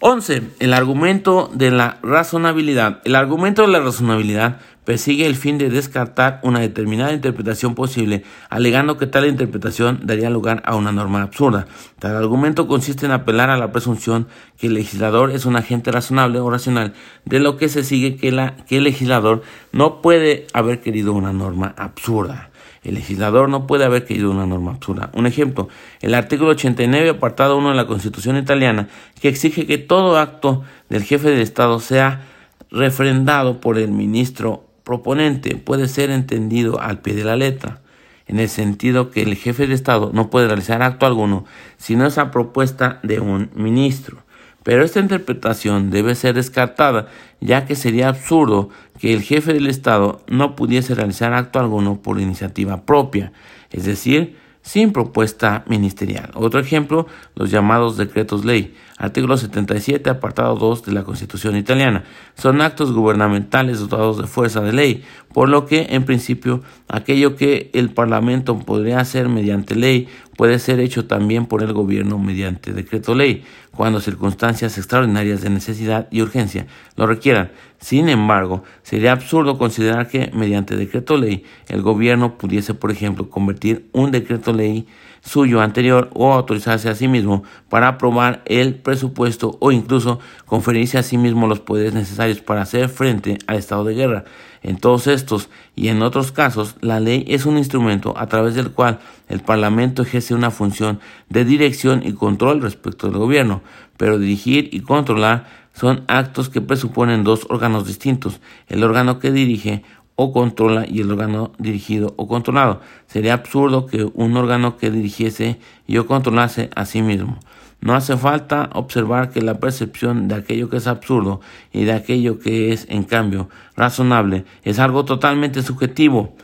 11. 0.01 0.43
El 0.59 0.75
argumento 0.75 1.51
de 1.55 1.71
la 1.71 1.99
razonabilidad. 2.03 3.01
El 3.05 3.15
argumento 3.15 3.63
de 3.63 3.69
la 3.69 3.81
razonabilidad 3.81 4.59
persigue 4.85 5.27
el 5.27 5.37
fin 5.37 5.57
de 5.57 5.71
descartar 5.71 6.39
una 6.43 6.61
determinada 6.61 7.13
interpretación 7.13 7.75
posible, 7.75 8.23
alegando 8.51 8.99
que 8.99 9.07
tal 9.07 9.27
interpretación 9.27 10.01
daría 10.05 10.29
lugar 10.29 10.63
a 10.67 10.77
una 10.77 10.93
norma 10.93 11.23
absurda. 11.23 11.67
Tal 11.99 12.15
argumento 12.15 12.69
consiste 12.69 13.07
en 13.07 13.13
apelar 13.13 13.49
a 13.49 13.57
la 13.57 13.73
presunción 13.73 14.29
que 14.59 14.69
el 14.69 14.75
legislador 14.75 15.31
es 15.31 15.47
un 15.47 15.57
agente 15.57 15.91
razonable 15.91 16.41
o 16.41 16.51
racional, 16.51 16.93
de 17.25 17.41
lo 17.41 17.57
que 17.57 17.69
se 17.69 17.83
sigue 17.83 18.17
que, 18.17 18.53
que 18.69 18.77
el 18.77 18.85
legislador 18.85 19.43
no 19.73 20.03
puede 20.03 20.47
haber 20.53 20.83
querido 20.83 21.15
una 21.15 21.33
norma 21.33 21.75
absurda. 21.77 22.51
El 22.87 22.95
legislador 22.95 23.49
no 23.49 23.67
puede 23.67 23.85
haber 23.85 24.05
querido 24.05 24.31
una 24.31 24.47
norma 24.47 24.71
absurda. 24.71 25.11
Un 25.13 25.27
ejemplo, 25.27 25.69
el 26.03 26.15
artículo 26.15 26.51
89, 26.51 27.11
apartado 27.11 27.57
1 27.59 27.71
de 27.71 27.75
la 27.75 27.89
Constitución 27.89 28.37
italiana, 28.37 28.87
que 29.21 29.29
exige 29.29 29.67
que 29.67 29.77
todo 29.77 30.17
acto 30.17 30.63
del 30.89 31.03
jefe 31.03 31.31
del 31.31 31.41
Estado 31.41 31.81
sea 31.81 32.23
refrendado 32.71 33.61
por 33.61 33.77
el 33.77 33.91
ministro 33.91 34.69
proponente, 34.85 35.57
puede 35.57 35.89
ser 35.89 36.11
entendido 36.11 36.81
al 36.81 37.01
pie 37.01 37.15
de 37.15 37.25
la 37.25 37.35
letra, 37.35 37.81
en 38.29 38.39
el 38.39 38.49
sentido 38.49 39.11
que 39.11 39.23
el 39.23 39.35
jefe 39.35 39.67
de 39.67 39.75
Estado 39.75 40.13
no 40.15 40.31
puede 40.31 40.47
realizar 40.47 40.81
acto 40.83 41.07
alguno 41.07 41.45
si 41.79 41.97
no 41.97 42.07
es 42.07 42.19
a 42.19 42.31
propuesta 42.31 43.01
de 43.03 43.19
un 43.19 43.51
ministro. 43.57 44.19
Pero 44.67 44.83
esta 44.83 44.99
interpretación 44.99 45.91
debe 45.91 46.17
ser 46.17 46.35
descartada, 46.35 47.07
ya 47.41 47.67
que 47.67 47.77
sería 47.77 48.09
absurdo 48.09 48.69
que 48.99 49.15
el 49.15 49.23
jefe 49.23 49.53
del 49.53 49.69
Estado 49.69 50.25
no 50.27 50.57
pudiese 50.57 50.97
realizar 50.97 51.35
acto 51.35 51.61
alguno 51.61 52.03
por 52.03 52.19
iniciativa 52.19 52.85
propia, 52.85 53.31
es 53.71 53.85
decir, 53.85 54.37
sin 54.63 54.91
propuesta 54.91 55.63
ministerial. 55.69 56.33
Otro 56.35 56.59
ejemplo, 56.59 57.07
los 57.37 57.53
llamados 57.53 57.97
decretos 57.97 58.45
ley. 58.45 58.75
Artículo 58.99 59.37
77, 59.37 60.09
apartado 60.09 60.57
2 60.57 60.85
de 60.85 60.93
la 60.93 61.05
Constitución 61.05 61.55
italiana. 61.55 62.05
Son 62.35 62.63
actos 62.63 62.93
gubernamentales 62.93 63.79
dotados 63.79 64.17
de 64.17 64.27
fuerza 64.27 64.63
de 64.63 64.73
ley, 64.73 65.05
por 65.35 65.51
lo 65.51 65.67
que, 65.67 65.89
en 65.91 66.05
principio, 66.05 66.63
aquello 66.89 67.37
que 67.37 67.71
el 67.75 67.91
Parlamento 67.91 68.59
podría 68.59 69.01
hacer 69.01 69.29
mediante 69.29 69.75
ley 69.75 70.09
puede 70.35 70.59
ser 70.59 70.81
hecho 70.81 71.07
también 71.07 71.45
por 71.45 71.63
el 71.63 71.75
gobierno 71.75 72.19
mediante 72.19 72.73
decreto 72.73 73.15
ley, 73.15 73.45
cuando 73.71 74.01
circunstancias 74.01 74.79
extraordinarias 74.79 75.43
de 75.43 75.51
necesidad 75.51 76.09
y 76.11 76.23
urgencia 76.23 76.67
lo 76.97 77.07
requieran. 77.07 77.53
Sin 77.79 78.09
embargo, 78.09 78.65
sería 78.83 79.13
absurdo 79.13 79.59
considerar 79.59 80.09
que 80.09 80.31
mediante 80.33 80.75
decreto 80.75 81.19
ley 81.19 81.45
el 81.69 81.83
gobierno 81.83 82.39
pudiese, 82.39 82.73
por 82.73 82.91
ejemplo, 82.91 83.29
convertir 83.29 83.89
un 83.93 84.11
decreto 84.11 84.55
ley 84.55 84.87
suyo 85.27 85.61
anterior 85.61 86.09
o 86.15 86.33
autorizarse 86.33 86.89
a 86.89 86.95
sí 86.95 87.09
mismo 87.09 87.43
para 87.69 87.89
aprobar 87.89 88.43
el 88.47 88.77
presupuesto 88.77 89.57
o 89.61 89.73
incluso 89.73 90.21
conferirse 90.47 90.99
a 90.99 91.03
sí 91.03 91.19
mismo 91.19 91.49
los 91.49 91.61
poderes 91.61 91.95
necesarios 91.95 92.41
para 92.41 92.63
hacer 92.63 92.89
frente 92.89 93.39
al 93.47 93.57
estado 93.57 93.85
de 93.85 93.95
guerra. 93.95 94.25
En 94.63 94.79
todos 94.79 95.07
estos 95.07 95.49
y 95.75 95.89
en 95.89 96.03
otros 96.03 96.33
casos, 96.33 96.77
la 96.81 97.01
ley 97.01 97.25
es 97.29 97.47
un 97.47 97.59
instrumento 97.59 98.15
a 98.17 98.27
través 98.27 98.55
del 98.55 98.71
cual 98.71 99.01
el 99.29 99.41
Parlamento 99.41 100.03
ejerce 100.03 100.35
una 100.35 100.51
función 100.51 101.01
de 101.29 101.45
dirección 101.45 102.03
y 102.05 102.13
control 102.13 102.63
respecto 102.63 103.09
del 103.09 103.19
gobierno, 103.19 103.63
pero 103.97 104.19
dirigir 104.19 104.69
y 104.73 104.81
controlar 104.81 105.47
son 105.73 106.05
actos 106.09 106.49
que 106.49 106.63
presuponen 106.63 107.23
dos 107.23 107.47
órganos 107.51 107.87
distintos, 107.87 108.41
el 108.67 108.83
órgano 108.83 109.19
que 109.19 109.31
dirige 109.31 109.85
o 110.17 110.33
controla 110.33 110.87
y 110.89 111.01
el 111.01 111.11
órgano 111.13 111.53
dirigido 111.59 112.15
o 112.17 112.27
controlado. 112.27 112.81
Sería 113.07 113.35
absurdo 113.35 113.87
que 113.87 114.11
un 114.15 114.37
órgano 114.37 114.77
que 114.77 114.91
dirigiese 114.91 115.59
y 115.87 115.99
o 115.99 116.07
controlase 116.07 116.71
a 116.75 116.87
sí 116.87 117.03
mismo. 117.03 117.39
No 117.81 117.95
hace 117.95 118.17
falta 118.17 118.71
observar 118.73 119.31
que 119.31 119.43
la 119.43 119.61
percepción 119.61 120.29
de 120.29 120.35
aquello 120.35 120.71
que 120.71 120.79
es 120.79 120.87
absurdo 120.87 121.41
y 121.73 121.85
de 121.85 121.93
aquello 121.93 122.39
que 122.41 122.73
es, 122.73 122.87
en 122.89 123.05
cambio, 123.05 123.51
razonable 123.77 124.45
es 124.65 124.79
algo 124.79 125.05
totalmente 125.05 125.63
subjetivo 125.63 126.35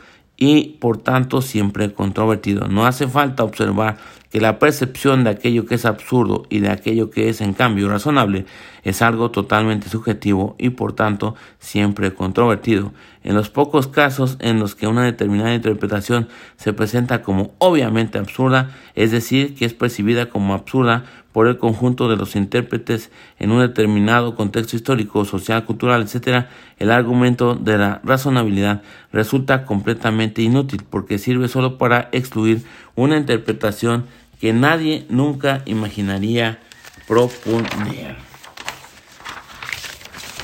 y, 0.43 0.77
por 0.81 0.97
tanto, 0.97 1.41
siempre 1.41 1.93
controvertido. 1.93 2.67
No 2.67 2.85
hace 2.85 3.07
falta 3.07 3.45
observar 3.45 3.95
que 4.29 4.41
la 4.41 4.59
percepción 4.59 5.23
de 5.23 5.29
aquello 5.29 5.65
que 5.65 5.75
es 5.75 5.85
absurdo 5.85 6.43
y 6.49 6.59
de 6.59 6.69
aquello 6.69 7.11
que 7.11 7.29
es 7.29 7.39
en 7.39 7.53
cambio 7.53 7.87
razonable 7.87 8.45
es 8.83 9.01
algo 9.01 9.31
totalmente 9.31 9.87
subjetivo 9.87 10.55
y 10.57 10.71
por 10.71 10.91
tanto 10.91 11.35
siempre 11.59 12.13
controvertido. 12.13 12.91
En 13.23 13.35
los 13.35 13.49
pocos 13.49 13.87
casos 13.87 14.35
en 14.41 14.59
los 14.59 14.75
que 14.75 14.87
una 14.87 15.05
determinada 15.05 15.53
interpretación 15.53 16.27
se 16.57 16.73
presenta 16.73 17.21
como 17.21 17.53
obviamente 17.59 18.17
absurda, 18.17 18.71
es 18.95 19.11
decir, 19.11 19.55
que 19.55 19.63
es 19.63 19.73
percibida 19.73 20.25
como 20.25 20.55
absurda 20.55 21.05
por 21.33 21.47
el 21.47 21.57
conjunto 21.57 22.07
de 22.07 22.15
los 22.15 22.37
intérpretes 22.37 23.11
en 23.39 23.51
un 23.51 23.59
determinado 23.59 24.35
contexto 24.35 24.77
histórico, 24.77 25.25
social, 25.25 25.65
cultural, 25.65 26.03
etc., 26.03 26.45
el 26.77 26.91
argumento 26.91 27.55
de 27.55 27.77
la 27.77 27.99
razonabilidad 28.03 28.83
resulta 29.11 29.65
completamente 29.65 30.41
inútil 30.41 30.83
porque 30.89 31.17
sirve 31.17 31.47
solo 31.49 31.77
para 31.77 32.07
excluir 32.13 32.63
una 32.95 33.17
interpretación 33.17 34.05
que 34.39 34.53
nadie 34.53 35.05
nunca 35.09 35.63
imaginaría 35.65 36.59
proponer. 37.07 38.15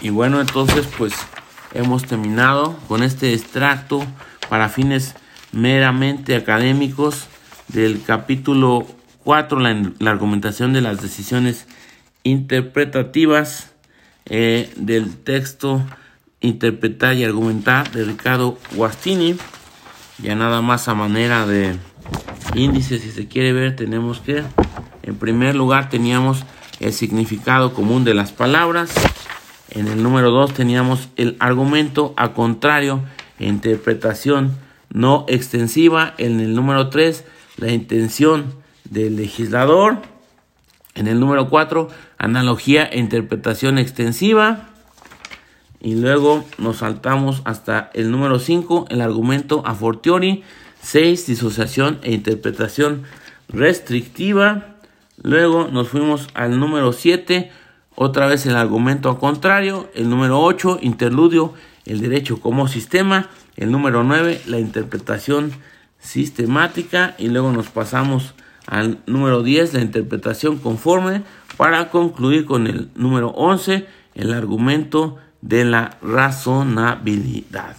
Y 0.01 0.09
bueno, 0.09 0.41
entonces 0.41 0.87
pues 0.97 1.13
hemos 1.73 2.03
terminado 2.05 2.77
con 2.87 3.03
este 3.03 3.33
extracto 3.33 4.03
para 4.49 4.69
fines 4.69 5.15
meramente 5.51 6.35
académicos 6.35 7.27
del 7.67 8.01
capítulo 8.01 8.87
4, 9.29 9.59
la, 9.59 10.09
argumentación 10.09 10.73
de 10.73 10.81
las 10.81 11.03
decisiones 11.03 11.67
interpretativas 12.23 13.71
eh, 14.25 14.73
del 14.75 15.17
texto 15.17 15.85
Interpretar 16.41 17.13
y 17.15 17.25
Argumentar 17.25 17.91
de 17.91 18.05
Ricardo 18.05 18.57
Guastini. 18.73 19.35
Ya 20.17 20.33
nada 20.33 20.63
más 20.63 20.87
a 20.87 20.95
manera 20.95 21.45
de 21.45 21.75
índice, 22.55 22.97
si 22.97 23.11
se 23.11 23.27
quiere 23.27 23.53
ver, 23.53 23.75
tenemos 23.75 24.19
que, 24.19 24.41
en 25.03 25.15
primer 25.17 25.53
lugar, 25.53 25.89
teníamos 25.89 26.43
el 26.79 26.91
significado 26.91 27.75
común 27.75 28.03
de 28.05 28.15
las 28.15 28.31
palabras. 28.31 28.89
En 29.69 29.89
el 29.89 30.01
número 30.01 30.31
2 30.31 30.55
teníamos 30.55 31.09
el 31.17 31.37
argumento 31.39 32.15
a 32.17 32.33
contrario 32.33 33.03
interpretación 33.37 34.57
no 34.89 35.25
extensiva. 35.27 36.15
En 36.17 36.39
el 36.39 36.55
número 36.55 36.89
3, 36.89 37.25
la 37.57 37.71
intención 37.71 38.57
del 38.89 39.15
legislador. 39.15 39.97
En 40.95 41.07
el 41.07 41.19
número 41.19 41.49
4, 41.49 41.89
analogía 42.17 42.85
e 42.85 42.99
interpretación 42.99 43.77
extensiva. 43.77 44.69
Y 45.81 45.95
luego 45.95 46.43
nos 46.57 46.77
saltamos 46.77 47.41
hasta 47.45 47.89
el 47.93 48.11
número 48.11 48.39
5, 48.39 48.87
el 48.89 49.01
argumento 49.01 49.63
a 49.65 49.75
fortiori 49.75 50.43
6. 50.81 51.27
Disociación 51.27 51.99
e 52.03 52.13
interpretación 52.13 53.03
restrictiva. 53.47 54.75
Luego 55.21 55.67
nos 55.71 55.89
fuimos 55.89 56.27
al 56.33 56.59
número 56.59 56.93
7. 56.93 57.51
Otra 57.95 58.27
vez 58.27 58.45
el 58.45 58.55
argumento 58.55 59.09
a 59.09 59.19
contrario. 59.19 59.89
El 59.93 60.09
número 60.09 60.39
8. 60.41 60.79
Interludio. 60.81 61.53
El 61.85 61.99
derecho 62.01 62.39
como 62.39 62.67
sistema. 62.67 63.29
El 63.55 63.71
número 63.71 64.03
9. 64.03 64.41
La 64.47 64.59
interpretación 64.59 65.51
sistemática. 65.99 67.15
Y 67.17 67.27
luego 67.27 67.51
nos 67.51 67.67
pasamos 67.67 68.33
al 68.69 68.99
número 69.07 69.43
10. 69.43 69.73
La 69.73 69.81
interpretación 69.81 70.57
conforme. 70.57 71.23
Para 71.57 71.89
concluir 71.89 72.45
con 72.45 72.67
el 72.67 72.89
número 72.95 73.29
11. 73.29 73.85
El 74.15 74.33
argumento 74.33 75.17
de 75.41 75.65
la 75.65 75.97
razonabilidad. 76.01 77.75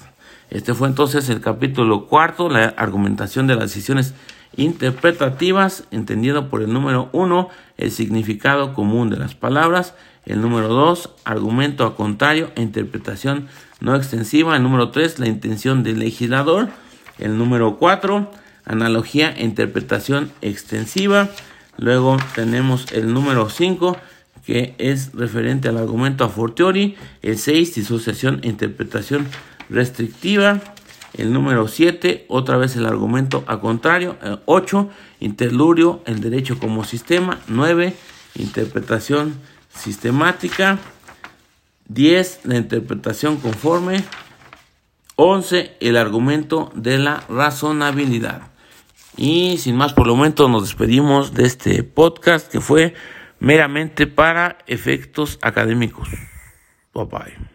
Este 0.50 0.74
fue 0.74 0.88
entonces 0.88 1.28
el 1.28 1.40
capítulo 1.40 2.06
cuarto, 2.06 2.48
la 2.48 2.66
argumentación 2.76 3.46
de 3.46 3.54
las 3.54 3.64
decisiones 3.64 4.14
interpretativas, 4.56 5.84
entendido 5.92 6.48
por 6.48 6.62
el 6.62 6.72
número 6.72 7.08
uno, 7.12 7.48
el 7.78 7.92
significado 7.92 8.74
común 8.74 9.10
de 9.10 9.16
las 9.16 9.34
palabras, 9.34 9.94
el 10.26 10.40
número 10.40 10.68
dos, 10.68 11.10
argumento 11.24 11.86
a 11.86 11.94
contrario 11.94 12.50
e 12.56 12.62
interpretación 12.62 13.46
no 13.80 13.94
extensiva, 13.94 14.56
el 14.56 14.62
número 14.62 14.90
tres, 14.90 15.18
la 15.18 15.28
intención 15.28 15.82
del 15.82 16.00
legislador, 16.00 16.68
el 17.18 17.38
número 17.38 17.76
cuatro, 17.78 18.30
analogía 18.70 19.34
e 19.36 19.44
interpretación 19.44 20.30
extensiva, 20.42 21.28
luego 21.76 22.16
tenemos 22.34 22.92
el 22.92 23.12
número 23.12 23.50
cinco, 23.50 23.96
que 24.46 24.74
es 24.78 25.12
referente 25.12 25.68
al 25.68 25.76
argumento 25.76 26.24
a 26.24 26.28
fortiori, 26.28 26.96
el 27.22 27.36
6, 27.36 27.74
disociación 27.74 28.40
e 28.42 28.48
interpretación 28.48 29.26
restrictiva. 29.68 30.60
El 31.12 31.32
número 31.32 31.66
7, 31.66 32.26
otra 32.28 32.56
vez 32.56 32.76
el 32.76 32.86
argumento 32.86 33.42
a 33.48 33.58
contrario. 33.58 34.16
8, 34.46 34.88
eh, 34.90 35.24
interludio, 35.24 36.02
el 36.06 36.20
derecho 36.20 36.58
como 36.58 36.84
sistema. 36.84 37.40
9, 37.48 37.94
interpretación 38.36 39.34
sistemática. 39.74 40.78
10, 41.88 42.40
la 42.44 42.56
interpretación 42.56 43.36
conforme. 43.38 44.04
11, 45.16 45.76
el 45.80 45.96
argumento 45.96 46.70
de 46.74 46.98
la 46.98 47.24
razonabilidad. 47.28 48.50
Y 49.20 49.58
sin 49.58 49.76
más 49.76 49.92
por 49.92 50.06
el 50.06 50.14
momento 50.14 50.48
nos 50.48 50.62
despedimos 50.62 51.34
de 51.34 51.44
este 51.44 51.82
podcast 51.82 52.50
que 52.50 52.58
fue 52.58 52.94
meramente 53.38 54.06
para 54.06 54.56
efectos 54.66 55.38
académicos. 55.42 56.08
Bye 56.94 57.04
bye. 57.04 57.49